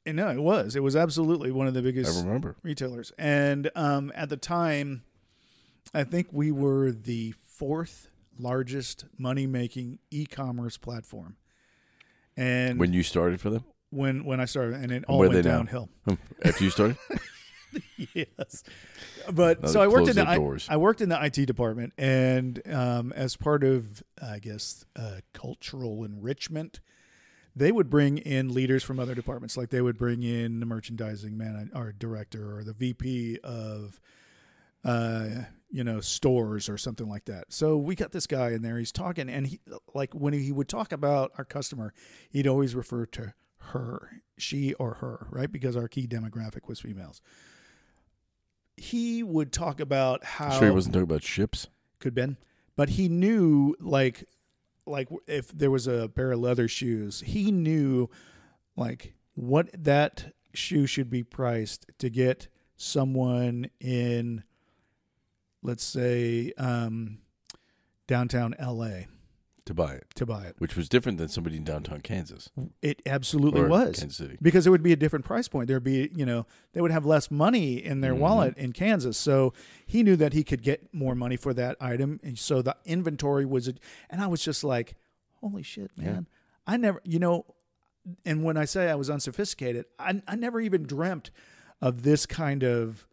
and 0.05 0.17
no, 0.17 0.29
it 0.29 0.41
was. 0.41 0.75
It 0.75 0.83
was 0.83 0.95
absolutely 0.95 1.51
one 1.51 1.67
of 1.67 1.73
the 1.73 1.81
biggest 1.81 2.15
I 2.17 2.21
remember. 2.21 2.55
retailers. 2.63 3.11
And 3.17 3.69
um, 3.75 4.11
at 4.15 4.29
the 4.29 4.37
time, 4.37 5.03
I 5.93 6.03
think 6.03 6.27
we 6.31 6.51
were 6.51 6.91
the 6.91 7.33
fourth 7.43 8.09
largest 8.37 9.05
money 9.17 9.47
making 9.47 9.99
e 10.11 10.25
commerce 10.25 10.77
platform. 10.77 11.37
And 12.37 12.79
When 12.79 12.91
you 12.93 13.03
started 13.03 13.39
for 13.39 13.49
them, 13.49 13.63
when 13.91 14.25
when 14.25 14.39
I 14.41 14.45
started, 14.45 14.75
and 14.75 14.91
it 14.91 15.05
all 15.07 15.19
where 15.19 15.29
went 15.29 15.43
they 15.43 15.49
now? 15.49 15.57
downhill. 15.57 15.89
after 16.43 16.63
you 16.65 16.69
started, 16.69 16.97
yes. 18.13 18.63
But 19.31 19.61
Now 19.63 19.69
so 19.69 19.81
I 19.81 19.87
worked 19.87 20.09
in 20.09 20.15
the 20.15 20.27
I. 20.27 20.39
I 20.69 20.77
worked 20.77 20.99
in 21.01 21.09
the 21.09 21.23
IT 21.23 21.45
department, 21.45 21.93
and 21.97 22.61
um, 22.69 23.13
as 23.13 23.37
part 23.37 23.63
of 23.63 24.03
I 24.21 24.39
guess 24.39 24.85
uh, 24.97 25.19
cultural 25.33 26.03
enrichment, 26.03 26.81
they 27.55 27.71
would 27.71 27.89
bring 27.89 28.17
in 28.17 28.53
leaders 28.53 28.83
from 28.83 28.99
other 28.99 29.15
departments. 29.15 29.55
Like 29.55 29.69
they 29.69 29.81
would 29.81 29.97
bring 29.97 30.23
in 30.23 30.59
the 30.59 30.65
merchandising 30.65 31.37
man 31.37 31.71
or 31.73 31.93
director 31.93 32.57
or 32.57 32.63
the 32.63 32.73
VP 32.73 33.39
of 33.43 33.99
uh, 34.83 35.27
you 35.69 35.83
know 35.83 35.99
stores 36.01 36.69
or 36.69 36.77
something 36.77 37.07
like 37.07 37.25
that. 37.25 37.45
So 37.49 37.77
we 37.77 37.95
got 37.95 38.11
this 38.11 38.27
guy 38.27 38.51
in 38.51 38.61
there. 38.61 38.77
He's 38.77 38.91
talking, 38.91 39.29
and 39.29 39.47
he 39.47 39.59
like 39.93 40.13
when 40.13 40.33
he 40.33 40.51
would 40.51 40.67
talk 40.67 40.91
about 40.91 41.31
our 41.37 41.45
customer, 41.45 41.93
he'd 42.29 42.47
always 42.47 42.75
refer 42.75 43.05
to 43.07 43.33
her, 43.57 44.21
she 44.37 44.73
or 44.75 44.95
her, 44.95 45.27
right? 45.31 45.51
Because 45.51 45.75
our 45.75 45.87
key 45.87 46.07
demographic 46.07 46.67
was 46.67 46.79
females. 46.79 47.21
He 48.77 49.23
would 49.23 49.53
talk 49.53 49.79
about 49.79 50.23
how 50.23 50.47
I'm 50.47 50.59
sure 50.59 50.67
he 50.67 50.71
wasn't 50.71 50.93
talking 50.93 51.03
about 51.03 51.23
ships. 51.23 51.67
could 51.99 52.13
been, 52.13 52.37
but 52.75 52.89
he 52.89 53.07
knew 53.07 53.75
like 53.79 54.25
like 54.85 55.09
if 55.27 55.49
there 55.49 55.71
was 55.71 55.87
a 55.87 56.09
pair 56.09 56.31
of 56.31 56.39
leather 56.39 56.67
shoes, 56.67 57.21
he 57.21 57.51
knew 57.51 58.09
like 58.75 59.13
what 59.35 59.69
that 59.73 60.33
shoe 60.53 60.87
should 60.87 61.09
be 61.09 61.23
priced 61.23 61.85
to 61.99 62.09
get 62.09 62.47
someone 62.77 63.69
in 63.79 64.43
let's 65.61 65.83
say 65.83 66.51
um 66.57 67.19
downtown 68.07 68.53
LA 68.61 69.01
to 69.65 69.73
buy 69.73 69.93
it, 69.93 70.05
to 70.15 70.25
buy 70.25 70.43
it. 70.45 70.55
which 70.59 70.75
was 70.75 70.87
different 70.87 71.17
than 71.17 71.27
somebody 71.27 71.57
in 71.57 71.63
downtown 71.63 72.01
Kansas 72.01 72.49
It 72.83 73.01
absolutely 73.05 73.61
or 73.61 73.67
was. 73.67 73.97
Kansas 73.99 74.15
City. 74.17 74.37
because 74.41 74.67
it 74.67 74.69
would 74.69 74.83
be 74.83 74.91
a 74.93 74.95
different 74.95 75.25
price 75.25 75.47
point. 75.47 75.67
There'd 75.67 75.83
be, 75.83 76.11
you 76.15 76.25
know, 76.25 76.45
they 76.73 76.81
would 76.81 76.91
have 76.91 77.05
less 77.05 77.31
money 77.31 77.83
in 77.83 78.01
their 78.01 78.13
Mhm. 78.13 78.19
wallet 78.19 78.57
in 78.57 78.73
Kansas. 78.73 79.17
So 79.17 79.53
he 79.87 80.03
knew 80.03 80.15
that 80.17 80.33
he 80.33 80.43
could 80.43 80.61
get 80.61 80.93
more 80.93 81.15
money 81.15 81.35
for 81.35 81.53
that 81.55 81.77
item. 81.81 82.19
And 82.23 82.37
so 82.37 82.61
the 82.61 82.75
inventory 82.85 83.45
was, 83.45 83.67
and 84.09 84.21
I 84.21 84.27
was 84.27 84.43
just 84.43 84.63
like, 84.63 84.95
holy 85.41 85.63
shit, 85.63 85.89
Yeah. 85.97 86.05
man. 86.05 86.27
I 86.67 86.77
never, 86.77 87.01
you 87.03 87.17
know, 87.19 87.45
and 88.23 88.43
when 88.43 88.57
I 88.57 88.65
say 88.65 88.89
I 88.91 88.95
was 88.95 89.09
unsophisticated, 89.09 89.85
I, 89.97 90.21
I 90.27 90.35
never 90.35 90.61
even 90.61 90.83
dreamt 90.83 91.31
of 91.81 92.03
this 92.03 92.25
kind 92.27 92.63
of 92.63 93.07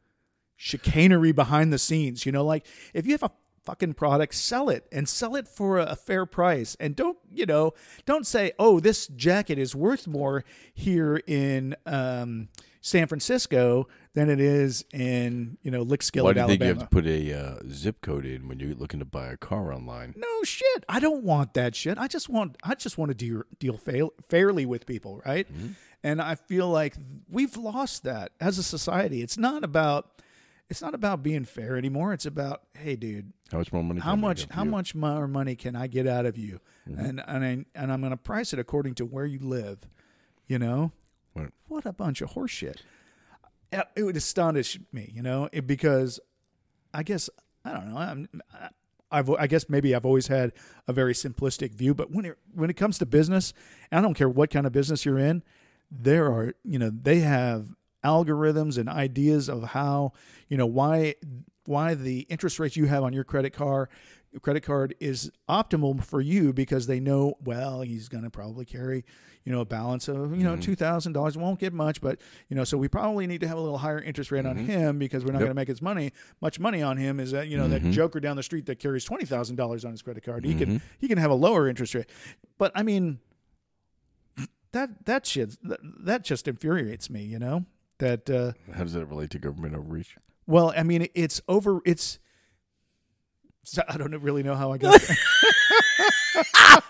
chicanery 0.57 1.33
behind 1.33 1.73
the 1.73 1.79
scenes. 1.79 2.25
You 2.27 2.33
know, 2.33 2.45
like 2.45 2.67
if 2.95 3.07
you 3.07 3.13
have 3.13 3.23
a 3.23 3.31
fucking 3.65 3.95
product, 3.95 4.35
sell 4.35 4.69
it 4.69 4.87
and 4.93 5.09
sell 5.09 5.37
it 5.37 5.49
for 5.49 5.79
a, 5.79 5.97
fair 5.97 6.27
price. 6.27 6.77
And 6.81 6.97
don't, 6.97 7.19
you 7.31 7.47
know, 7.47 7.75
don't 8.07 8.27
say, 8.27 8.53
oh, 8.59 8.81
this 8.81 9.07
jacket 9.07 9.59
is 9.59 9.75
worth 9.75 10.07
more 10.07 10.45
here 10.75 11.23
in 11.27 11.77
um, 11.87 12.49
San 12.81 13.07
Francisco 13.07 13.87
than 14.15 14.29
it 14.29 14.41
is 14.41 14.85
in, 14.93 15.57
you 15.63 15.71
know, 15.71 15.85
Lickskillet, 15.85 16.25
Why 16.25 16.33
do 16.33 16.41
you 16.41 16.47
think 16.49 16.63
you 16.63 16.69
have 16.69 16.79
to 16.79 16.87
put 16.87 17.07
a 17.07 17.33
uh, 17.33 17.59
zip 17.71 18.01
code 18.01 18.27
in 18.27 18.49
when 18.49 18.59
you're 18.59 18.75
looking 18.75 18.99
to 18.99 19.07
buy 19.07 19.29
a 19.29 19.37
car 19.37 19.73
online? 19.73 20.15
no 20.17 20.43
shit. 20.43 20.85
I 20.89 20.99
don't 20.99 21.23
want 21.23 21.55
that 21.55 21.77
shit. 21.77 21.99
I 21.99 22.09
just 22.09 22.29
want 22.29 22.57
I 22.65 22.75
just 22.75 22.99
want 22.99 23.11
to 23.11 23.15
deal 23.15 23.43
deal 23.59 23.77
fail, 23.77 24.13
fairly 24.29 24.67
with 24.67 24.87
people, 24.87 25.23
right? 25.25 25.47
And 26.03 26.21
I 26.21 26.35
feel 26.35 26.69
like 26.69 26.97
we've 27.31 27.57
lost 27.57 28.03
that 28.03 28.33
as 28.41 28.59
a 28.59 28.63
society. 28.65 29.23
It's 29.23 29.39
not 29.39 29.63
about 29.63 30.21
it's 30.73 30.83
not 30.83 30.95
about 30.95 31.23
being 31.23 31.45
fair 31.45 31.77
anymore. 31.77 32.13
It's 32.13 32.27
about 32.27 32.63
hey, 32.75 32.97
dude, 32.97 33.33
How 33.53 33.59
much 33.59 33.73
more 33.73 33.85
money? 33.85 34.01
how 34.01 34.13
can 34.15 34.19
I 34.25 34.27
much 34.29 34.47
how 34.51 34.65
you? 34.65 34.71
much 34.71 34.95
more 34.95 35.29
money 35.29 35.55
can 35.55 35.77
I 35.77 35.87
get 35.87 36.07
out 36.07 36.27
of 36.27 36.37
you? 36.37 36.61
Mm-hmm. 36.89 37.05
And 37.05 37.23
and 37.27 37.45
I, 37.45 37.65
and 37.81 37.93
I'm 37.93 38.01
going 38.01 38.11
to 38.11 38.17
price 38.17 38.53
it 38.53 38.59
according 38.59 38.95
to 38.97 39.05
where 39.05 39.27
you 39.27 39.39
live. 39.39 39.79
You 40.49 40.59
know, 40.59 40.93
Right. 41.35 41.51
what 41.69 41.87
a 41.87 41.93
bunch 41.93 42.21
of 42.21 42.31
horseshit. 42.33 42.77
It 43.71 43.87
it 43.97 44.03
would 44.03 44.17
astonish 44.17 44.79
me, 44.93 45.11
you 45.15 45.23
know, 45.23 45.49
it, 45.53 45.67
because 45.67 46.19
I 46.93 47.03
guess 47.03 47.31
I 47.65 47.73
don't 47.73 47.89
know. 47.91 47.97
I'm, 47.99 48.29
I- 48.53 48.69
I've, 49.15 49.29
I 49.29 49.47
guess 49.47 49.69
maybe 49.69 49.95
I've 49.95 50.07
always 50.07 50.29
had 50.29 50.53
a 50.89 50.93
very 50.95 51.13
simplistic 51.13 51.75
view, 51.75 51.95
but 51.95 52.11
when 52.11 52.25
it 52.25 52.39
when 52.55 52.71
it 52.71 52.79
comes 52.79 52.97
to 52.99 53.05
business, 53.05 53.53
and 53.91 53.99
I 53.99 54.03
don't 54.03 54.15
care 54.15 54.27
what 54.29 54.49
kind 54.49 54.67
of 54.67 54.73
business 54.73 55.05
you're 55.05 55.19
in, 55.19 55.43
there 55.91 56.33
are 56.33 56.55
you 56.65 56.79
know 56.79 56.89
they 56.91 57.21
have 57.21 57.75
algorithms 58.05 58.79
and 58.79 58.89
ideas 58.89 59.49
of 59.49 59.63
how 59.63 60.13
you 60.49 60.57
know 60.57 60.67
why 60.67 61.15
why 61.67 61.95
the 61.95 62.21
interest 62.23 62.59
rates 62.59 62.77
you 62.77 62.87
have 62.87 63.03
on 63.03 63.13
your 63.13 63.25
credit 63.25 63.53
card 63.53 63.89
credit 64.41 64.63
card 64.63 64.95
is 64.99 65.31
optimal 65.49 66.03
for 66.03 66.21
you 66.21 66.53
because 66.53 66.87
they 66.87 66.99
know 66.99 67.35
well 67.45 67.83
he's 67.83 68.09
going 68.09 68.25
to 68.25 68.31
probably 68.31 68.65
carry 68.65 69.05
you 69.45 69.53
know 69.53 69.61
a 69.61 69.65
balance 69.65 70.09
of 70.09 70.37
you 70.37 70.45
know 70.45 70.53
mm-hmm. 70.53 70.61
two 70.61 70.75
thousand 70.75 71.13
dollars. 71.13 71.37
Won't 71.37 71.59
get 71.59 71.73
much 71.73 72.01
but 72.01 72.21
you 72.49 72.57
know 72.57 72.65
so 72.65 72.79
we 72.79 72.89
probably 72.89 73.27
need 73.27 73.41
to 73.43 73.49
have 73.49 73.59
a 73.59 73.61
little 73.61 73.79
higher 73.79 74.01
interest 74.01 74.31
rate 74.31 74.47
on 74.47 74.57
mm-hmm. 74.57 74.67
him 74.67 74.99
because 74.99 75.25
we're 75.25 75.33
not 75.33 75.41
Yep. 75.41 75.47
going 75.47 75.51
to 75.51 75.61
make 75.61 75.69
as 75.69 75.83
money 75.83 76.13
much 76.41 76.61
money 76.61 76.83
on 76.83 76.97
him 76.97 77.21
is 77.21 77.33
that 77.33 77.49
you 77.49 77.57
know 77.57 77.69
that 77.69 77.83
mm-hmm. 77.83 77.91
joker 77.93 78.21
down 78.21 78.37
the 78.37 78.43
street 78.43 78.67
that 78.67 78.79
carries 78.79 79.05
twenty 79.05 79.25
thousand 79.25 79.57
dollars 79.57 79.85
on 79.85 79.91
his 79.91 80.03
credit 80.03 80.25
card. 80.25 80.45
He 80.45 80.55
can 80.55 80.81
he 80.99 81.09
can 81.09 81.19
have 81.19 81.31
a 81.31 81.35
lower 81.35 81.69
interest 81.69 81.95
rate. 81.95 82.07
But 82.59 82.73
I 82.75 82.83
mean 82.83 83.19
that 84.73 85.05
that 85.05 85.27
shit 85.27 85.57
that, 85.63 85.81
that 85.83 86.25
just 86.25 86.49
infuriates 86.49 87.11
me 87.11 87.25
you 87.25 87.39
know 87.39 87.67
that 87.99 88.29
uh 88.31 88.53
How 88.75 88.83
does 88.85 88.93
that 88.95 89.07
relate 89.07 89.31
to 89.31 89.39
government 89.39 89.75
overreach? 89.77 90.17
well, 90.47 90.73
I 90.77 90.83
mean, 90.83 91.09
it's 91.15 91.41
over. 91.49 91.81
It's. 91.85 92.19
I 93.89 93.97
don't 93.97 94.13
really 94.23 94.43
know 94.43 94.57
how 94.57 94.73
I 94.73 94.79
got 94.79 95.01
there. 95.01 95.17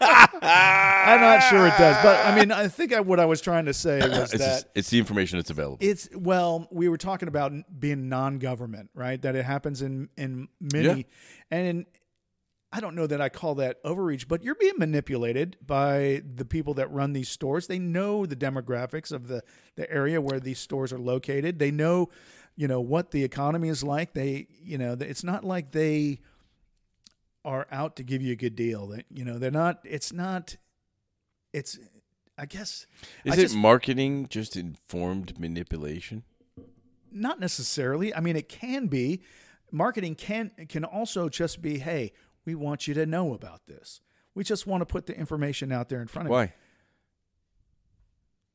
I'm 0.05 1.21
not 1.21 1.41
sure 1.51 1.67
it 1.67 1.75
does, 1.79 1.97
but 2.03 2.25
I 2.25 2.35
mean, 2.35 2.51
I 2.51 2.69
think 2.69 2.93
I, 2.95 3.01
what 3.01 3.21
I 3.21 3.27
was 3.27 3.41
trying 3.41 3.67
to 3.67 3.75
say 3.75 3.99
was 4.09 4.33
It's, 4.33 4.33
that 4.33 4.39
just, 4.39 4.67
it's 4.75 4.91
the 4.91 4.99
information 4.99 5.39
that's 5.39 5.51
available. 5.51 5.79
it's 5.81 6.09
well, 6.15 6.69
we 6.71 6.89
were 6.89 6.97
talking 6.97 7.29
about 7.29 7.53
being 7.79 8.09
non-government, 8.09 8.91
right? 8.95 9.21
That 9.21 9.37
it 9.37 9.45
happens 9.45 9.83
in 9.83 10.09
in 10.17 10.49
many, 10.61 10.87
Yeah. 11.01 11.03
and 11.51 11.67
in, 11.67 11.87
I 12.73 12.81
don't 12.81 12.95
know 12.95 13.07
that 13.07 13.21
I 13.21 13.29
call 13.29 13.55
that 13.57 13.79
overreach, 13.85 14.29
but 14.29 14.43
you're 14.43 14.55
being 14.55 14.79
manipulated 14.79 15.59
by 15.67 16.23
the 16.35 16.45
people 16.47 16.75
that 16.75 16.91
run 16.91 17.13
these 17.13 17.29
stores. 17.29 17.67
They 17.67 17.79
know 17.79 18.25
the 18.25 18.37
demographics 18.37 19.13
of 19.13 19.29
the 19.29 19.43
the 19.77 19.91
area 19.91 20.21
where 20.21 20.41
these 20.41 20.59
stores 20.59 20.93
are 20.93 20.99
located. 20.99 21.59
They 21.59 21.71
know, 21.71 22.09
you 22.57 22.69
know, 22.69 22.81
what 22.81 23.11
the 23.11 23.25
economy 23.25 23.69
is 23.69 23.83
like. 23.85 24.15
They, 24.15 24.47
you 24.63 24.79
know, 24.79 24.97
it's 24.99 25.23
not 25.23 25.45
like 25.45 25.73
they 25.73 26.21
are 27.45 27.67
out 27.71 27.97
to 27.97 28.03
give 28.03 28.23
you 28.23 28.33
a 28.33 28.37
good 28.37 28.57
deal. 28.57 28.87
That 28.89 29.05
you 29.13 29.25
know, 29.25 29.39
they're 29.39 29.51
not. 29.51 29.81
It's 29.85 30.13
not. 30.13 30.57
It's. 31.53 31.79
I 32.39 32.47
guess. 32.47 32.87
Is 33.25 33.35
I 33.35 33.37
it 33.37 33.41
just- 33.41 33.55
marketing 33.55 34.27
just 34.29 34.57
informed 34.57 35.39
manipulation? 35.39 36.25
not 37.15 37.39
necessarily. 37.39 38.15
I 38.15 38.21
mean, 38.21 38.37
it 38.37 38.49
can 38.49 38.87
be. 38.87 39.21
Marketing 39.71 40.15
can 40.15 40.51
can 40.69 40.85
also 40.85 41.29
just 41.29 41.61
be, 41.61 41.79
hey, 41.79 42.13
we 42.45 42.55
want 42.55 42.87
you 42.89 42.95
to 42.95 43.07
know 43.07 43.35
about 43.35 43.67
this. 43.67 44.01
We 44.35 44.45
just 44.45 44.67
want 44.67 44.81
to 44.81 44.87
put 44.87 45.07
the 45.07 45.17
information 45.19 45.73
out 45.73 45.89
there 45.89 46.01
in 46.01 46.09
front 46.09 46.27
of 46.27 46.31
you 46.31 46.35
Why? 46.37 46.55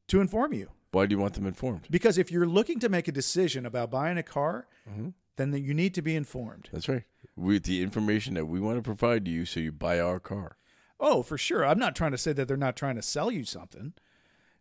to 0.08 0.21
inform 0.21 0.54
you. 0.54 0.69
Why 0.91 1.06
do 1.06 1.13
you 1.15 1.19
want 1.19 1.34
them 1.34 1.45
informed? 1.45 1.88
Because 1.91 2.17
if 2.17 2.32
you're 2.32 2.47
looking 2.47 2.80
to 2.80 2.89
make 2.89 3.08
a 3.08 3.12
decision 3.12 3.65
about 3.65 3.91
buying 3.91 4.17
a 4.17 4.23
car, 4.23 4.67
Mm-hmm. 4.89 5.10
then 5.36 5.54
you 5.54 5.73
need 5.73 5.93
to 5.95 6.02
be 6.02 6.15
informed. 6.15 6.69
That's 6.71 6.88
right. 6.88 7.04
With 7.36 7.63
the 7.63 7.84
information 7.84 8.36
that 8.36 8.45
we 8.45 8.62
want 8.62 8.78
to 8.78 8.82
provide 8.82 9.26
to 9.26 9.32
you, 9.32 9.45
so 9.45 9.60
you 9.60 9.73
buy 9.73 10.00
our 10.00 10.17
car. 10.17 10.56
Oh, 10.97 11.21
for 11.23 11.38
sure. 11.38 11.65
I'm 11.65 11.78
not 11.78 11.93
trying 11.93 12.12
to 12.12 12.17
say 12.17 12.32
that 12.32 12.47
they're 12.47 12.56
not 12.56 12.78
trying 12.78 12.95
to 12.95 13.02
sell 13.02 13.30
you 13.30 13.43
something. 13.43 13.93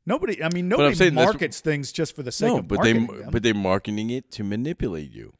Nobody. 0.05 0.43
I 0.43 0.49
mean, 0.53 0.69
nobody 0.69 1.11
markets 1.12 1.61
things 1.61 1.93
just 1.93 2.17
for 2.17 2.25
the 2.25 2.33
sake 2.33 2.49
no, 2.49 2.59
of 2.59 2.67
but 2.69 2.83
they 2.83 2.93
marketing 2.93 3.21
them. 3.23 3.31
but 3.31 3.43
they're 3.45 3.55
marketing 3.55 4.11
it 4.11 4.31
to 4.33 4.43
manipulate 4.43 5.12
you, 5.12 5.35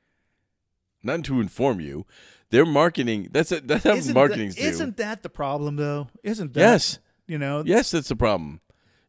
not 1.03 1.25
to 1.25 1.41
inform 1.41 1.81
you. 1.81 2.07
They're 2.51 2.67
marketing. 2.67 3.29
That's 3.33 3.51
a, 3.53 3.61
that's 3.61 3.85
how 3.85 3.95
isn't 3.95 4.15
marketing's 4.15 4.55
that, 4.55 4.63
do. 4.63 4.69
isn't 4.69 4.97
that 4.99 5.23
the 5.23 5.29
problem 5.29 5.77
though? 5.77 6.09
Isn't 6.23 6.55
that 6.55 6.61
yes, 6.61 6.99
you 7.27 7.39
know? 7.39 7.63
yes, 7.67 7.91
that's 7.91 8.09
the 8.09 8.17
problem. 8.17 8.61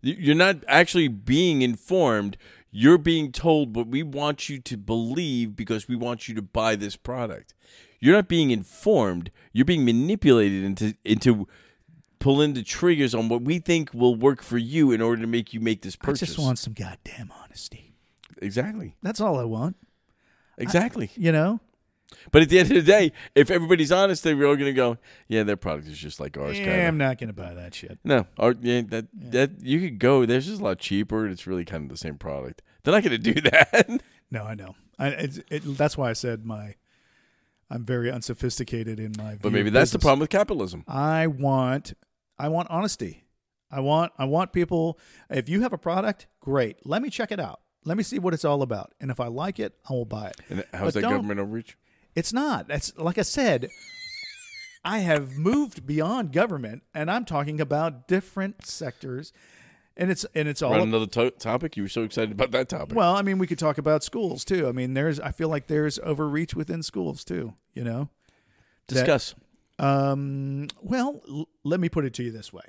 You- 0.01 0.15
You're 0.17 0.35
not 0.35 0.57
actually 0.67 1.07
being 1.07 1.61
informed. 1.61 2.37
You're 2.71 2.97
being 2.97 3.31
told 3.31 3.75
what 3.75 3.87
we 3.87 4.03
want 4.03 4.49
you 4.49 4.59
to 4.59 4.77
believe 4.77 5.55
because 5.55 5.87
we 5.87 5.95
want 5.95 6.27
you 6.27 6.35
to 6.35 6.41
buy 6.41 6.75
this 6.75 6.95
product. 6.95 7.53
You're 7.99 8.13
not 8.15 8.27
being 8.27 8.51
informed. 8.51 9.31
You're 9.53 9.65
being 9.65 9.85
manipulated 9.85 10.63
into 10.63 10.95
into 11.03 11.47
pulling 12.19 12.53
the 12.55 12.63
triggers 12.63 13.13
on 13.15 13.29
what 13.29 13.41
we 13.43 13.59
think 13.59 13.93
will 13.93 14.15
work 14.15 14.41
for 14.41 14.57
you 14.57 14.91
in 14.91 15.01
order 15.01 15.21
to 15.21 15.27
make 15.27 15.53
you 15.53 15.59
make 15.59 15.81
this 15.83 15.95
purchase. 15.95 16.23
I 16.23 16.25
just 16.25 16.39
want 16.39 16.57
some 16.59 16.73
goddamn 16.73 17.31
honesty. 17.43 17.93
exactly, 18.41 18.95
That's 19.03 19.21
all 19.21 19.37
I 19.39 19.43
want. 19.43 19.77
exactly. 20.57 21.11
You 21.15 21.31
know? 21.31 21.59
But 22.31 22.41
at 22.41 22.49
the 22.49 22.59
end 22.59 22.69
of 22.71 22.75
the 22.75 22.81
day, 22.89 23.11
if 23.35 23.51
everybody's 23.51 23.91
honest, 23.91 24.23
they're 24.23 24.35
all 24.45 24.55
going 24.55 24.65
to 24.65 24.73
go, 24.73 24.97
"Yeah, 25.27 25.43
their 25.43 25.57
product 25.57 25.87
is 25.87 25.97
just 25.97 26.19
like 26.19 26.37
ours." 26.37 26.57
Yeah, 26.57 26.65
kind 26.65 26.87
I'm 26.87 26.97
not 26.97 27.17
going 27.17 27.27
to 27.27 27.33
buy 27.33 27.53
that 27.53 27.75
shit. 27.75 27.99
No, 28.03 28.27
our, 28.37 28.55
yeah, 28.61 28.81
that 28.87 29.07
that 29.13 29.61
you 29.61 29.79
could 29.79 29.99
go. 29.99 30.25
There's 30.25 30.47
just 30.47 30.61
a 30.61 30.63
lot 30.63 30.79
cheaper. 30.79 31.27
It's 31.27 31.45
really 31.47 31.65
kind 31.65 31.83
of 31.83 31.89
the 31.89 31.97
same 31.97 32.17
product. 32.17 32.61
They're 32.83 32.93
not 32.93 33.03
going 33.03 33.21
to 33.21 33.33
do 33.33 33.41
that. 33.49 34.01
No, 34.31 34.43
I 34.43 34.55
know. 34.55 34.75
I, 34.99 35.07
it's, 35.09 35.39
it, 35.49 35.77
that's 35.77 35.97
why 35.97 36.09
I 36.09 36.13
said 36.13 36.45
my. 36.45 36.75
I'm 37.69 37.83
very 37.85 38.09
unsophisticated 38.09 38.99
in 38.99 39.13
my. 39.17 39.37
but 39.41 39.51
maybe 39.51 39.69
that's 39.69 39.91
the 39.91 39.99
problem 39.99 40.19
with 40.21 40.29
capitalism. 40.29 40.85
I 40.87 41.27
want 41.27 41.93
I 42.39 42.47
want 42.47 42.69
honesty. 42.69 43.25
I 43.69 43.81
want 43.81 44.13
I 44.17 44.25
want 44.25 44.53
people 44.53 44.97
if 45.29 45.49
you 45.49 45.61
have 45.61 45.73
a 45.73 45.77
product, 45.77 46.27
great. 46.39 46.77
Let 46.85 47.01
me 47.01 47.09
check 47.09 47.31
it 47.31 47.39
out. 47.39 47.59
Let 47.83 47.97
me 47.97 48.03
see 48.03 48.19
what 48.19 48.33
it's 48.33 48.45
all 48.45 48.61
about. 48.61 48.93
And 48.99 49.11
if 49.11 49.19
I 49.19 49.27
like 49.27 49.59
it, 49.59 49.73
I 49.89 49.93
will 49.93 50.05
buy 50.05 50.27
it. 50.27 50.35
And 50.49 50.63
how's 50.73 50.93
But 50.93 51.01
that 51.01 51.09
government 51.09 51.39
overreach? 51.39 51.75
It's 52.17 52.33
not. 52.33 52.67
That's 52.67 52.97
like 52.97 53.17
I 53.17 53.21
said, 53.21 53.69
I 54.83 54.99
have 54.99 55.37
moved 55.37 55.85
beyond 55.85 56.33
government 56.33 56.81
and 56.93 57.11
I'm 57.11 57.25
talking 57.25 57.61
about 57.61 58.07
different 58.07 58.65
sectors. 58.65 59.31
And 59.95 60.11
it's 60.11 60.25
and 60.35 60.47
it's 60.47 60.61
all 60.61 60.73
another 60.81 61.07
to- 61.07 61.31
topic, 61.31 61.75
you 61.77 61.83
were 61.83 61.89
so 61.89 62.03
excited 62.03 62.31
about 62.31 62.51
that 62.51 62.69
topic. 62.69 62.95
well, 62.95 63.15
I 63.15 63.21
mean, 63.23 63.37
we 63.39 63.47
could 63.47 63.57
talk 63.59 63.77
about 63.77 64.03
schools 64.03 64.45
too. 64.45 64.67
I 64.67 64.71
mean, 64.71 64.93
there's 64.93 65.19
I 65.19 65.31
feel 65.31 65.49
like 65.49 65.67
there's 65.67 65.97
overreach 65.99 66.55
within 66.55 66.83
schools 66.83 67.23
too, 67.23 67.53
you 67.73 67.83
know. 67.83 68.09
Discuss. 68.87 69.33
Um, 69.79 70.67
well, 70.81 71.21
l- 71.29 71.47
let 71.63 71.79
me 71.79 71.89
put 71.89 72.05
it 72.05 72.13
to 72.15 72.23
you 72.23 72.31
this 72.31 72.51
way. 72.53 72.63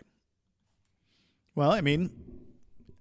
Well, 1.55 1.71
I 1.71 1.81
mean, 1.81 2.11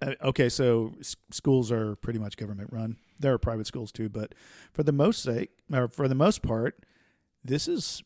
uh, 0.02 0.14
okay, 0.24 0.50
so 0.50 0.94
s- 1.00 1.16
schools 1.32 1.72
are 1.72 1.96
pretty 1.98 2.20
much 2.20 2.38
government 2.38 2.70
run. 2.72 2.98
There 3.20 3.34
are 3.34 3.38
private 3.38 3.68
schools 3.68 3.92
too, 3.92 4.10
but 4.10 4.34
for 4.74 4.84
the 4.84 4.92
most 4.92 5.22
sake, 5.24 5.50
or 5.74 5.88
for 5.88 6.08
the 6.08 6.16
most 6.16 6.42
part, 6.42 6.80
this 7.44 7.68
is 7.68 8.04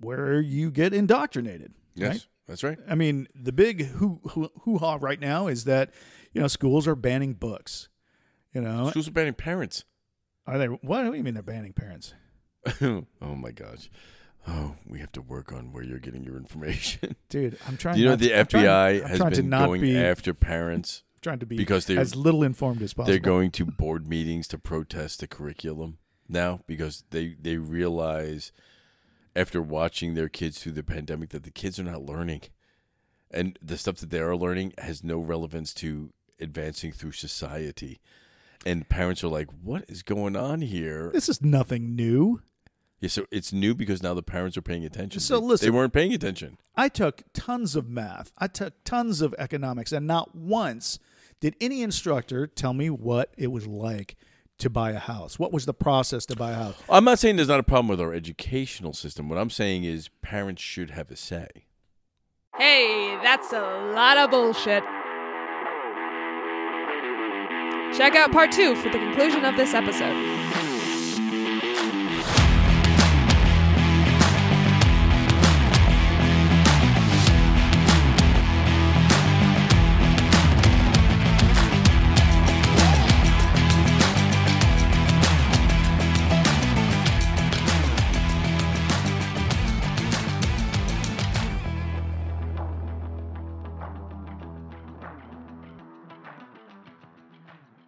where 0.00 0.40
you 0.40 0.70
get 0.70 0.92
indoctrinated. 0.94 1.74
yes, 1.94 2.08
right? 2.10 2.26
that's 2.46 2.62
right. 2.64 2.78
I 2.88 2.94
mean, 2.94 3.28
the 3.34 3.52
big 3.52 3.86
hoo 3.86 4.20
hoo 4.62 4.78
ha 4.78 4.98
right 5.00 5.20
now 5.20 5.46
is 5.48 5.64
that 5.64 5.90
you 6.32 6.40
know 6.40 6.48
schools 6.48 6.86
are 6.88 6.94
banning 6.96 7.34
books. 7.34 7.88
You 8.54 8.60
know, 8.60 8.90
Schools 8.90 9.08
are 9.08 9.12
banning 9.12 9.34
parents. 9.34 9.84
are 10.46 10.58
they? 10.58 10.66
What 10.66 11.04
do 11.04 11.14
you 11.14 11.22
mean 11.22 11.34
they're 11.34 11.42
banning 11.42 11.72
parents? 11.72 12.14
oh 12.82 13.04
my 13.20 13.50
gosh. 13.50 13.90
Oh, 14.46 14.74
we 14.86 14.98
have 14.98 15.12
to 15.12 15.22
work 15.22 15.52
on 15.52 15.72
where 15.72 15.84
you're 15.84 16.00
getting 16.00 16.24
your 16.24 16.36
information. 16.36 17.14
Dude, 17.28 17.58
I'm 17.68 17.76
trying. 17.76 17.98
You 17.98 18.06
know 18.06 18.16
the 18.16 18.28
to, 18.30 18.44
trying- 18.44 18.64
FBI 18.64 19.06
has 19.08 19.18
trying 19.18 19.32
to 19.32 19.42
been 19.42 19.50
going 19.50 19.80
be, 19.80 19.96
after 19.96 20.34
parents 20.34 21.02
trying 21.22 21.38
to 21.38 21.46
be 21.46 21.56
because 21.56 21.86
they're 21.86 22.00
as 22.00 22.16
little 22.16 22.42
informed 22.42 22.82
as 22.82 22.92
possible. 22.94 23.10
they're 23.12 23.20
going 23.20 23.50
to 23.52 23.64
board 23.64 24.08
meetings 24.08 24.48
to 24.48 24.58
protest 24.58 25.20
the 25.20 25.26
curriculum 25.28 25.98
now 26.28 26.60
because 26.66 27.04
they 27.10 27.36
they 27.40 27.56
realize 27.56 28.50
after 29.36 29.62
watching 29.62 30.14
their 30.14 30.28
kids 30.28 30.58
through 30.60 30.72
the 30.72 30.82
pandemic 30.82 31.28
that 31.30 31.44
the 31.44 31.50
kids 31.50 31.78
are 31.78 31.84
not 31.84 32.02
learning 32.02 32.40
and 33.30 33.58
the 33.62 33.78
stuff 33.78 33.96
that 33.96 34.10
they 34.10 34.18
are 34.18 34.36
learning 34.36 34.72
has 34.78 35.04
no 35.04 35.18
relevance 35.18 35.72
to 35.72 36.12
advancing 36.40 36.90
through 36.92 37.12
society 37.12 38.00
and 38.66 38.88
parents 38.88 39.22
are 39.22 39.28
like 39.28 39.48
what 39.62 39.84
is 39.88 40.02
going 40.02 40.34
on 40.36 40.60
here 40.60 41.10
This 41.12 41.28
is 41.28 41.40
nothing 41.40 41.94
new. 41.94 42.42
Yeah 43.02 43.08
so 43.08 43.26
it's 43.30 43.52
new 43.52 43.74
because 43.74 44.02
now 44.02 44.14
the 44.14 44.22
parents 44.22 44.56
are 44.56 44.62
paying 44.62 44.84
attention 44.86 45.20
So 45.20 45.38
They- 45.38 45.46
listen- 45.46 45.66
they 45.66 45.70
weren't 45.70 45.92
paying 45.92 46.14
attention 46.14 46.56
I 46.74 46.88
took 46.88 47.22
tons 47.34 47.76
of 47.76 47.86
math. 47.90 48.32
I 48.38 48.46
took 48.46 48.72
tons 48.84 49.20
of 49.20 49.34
economics, 49.38 49.92
and 49.92 50.06
not 50.06 50.34
once 50.34 50.98
did 51.40 51.54
any 51.60 51.82
instructor 51.82 52.46
tell 52.46 52.72
me 52.72 52.88
what 52.88 53.34
it 53.36 53.48
was 53.52 53.66
like 53.66 54.16
to 54.58 54.70
buy 54.70 54.92
a 54.92 54.98
house. 54.98 55.38
What 55.38 55.52
was 55.52 55.66
the 55.66 55.74
process 55.74 56.24
to 56.26 56.36
buy 56.36 56.52
a 56.52 56.54
house? 56.54 56.76
i'm 56.88 57.04
not 57.04 57.18
saying 57.18 57.36
there's 57.36 57.48
not 57.48 57.60
a 57.60 57.64
problem 57.64 57.88
with 57.88 58.00
our 58.00 58.14
educational 58.14 58.92
system 58.94 59.28
what 59.28 59.36
i'm 59.38 59.50
saying 59.50 59.84
is 59.84 60.08
parents 60.22 60.62
should 60.62 60.90
have 60.92 61.10
a 61.10 61.16
say 61.16 61.48
Hey, 62.56 63.18
that's 63.22 63.50
a 63.52 63.60
lot 63.94 64.18
of 64.18 64.30
bullshit. 64.30 64.82
Check 67.96 68.14
out 68.14 68.30
part 68.32 68.52
two 68.52 68.74
for 68.76 68.88
the 68.90 68.98
conclusion 68.98 69.44
of 69.44 69.56
this 69.56 69.74
episode. 69.74 70.14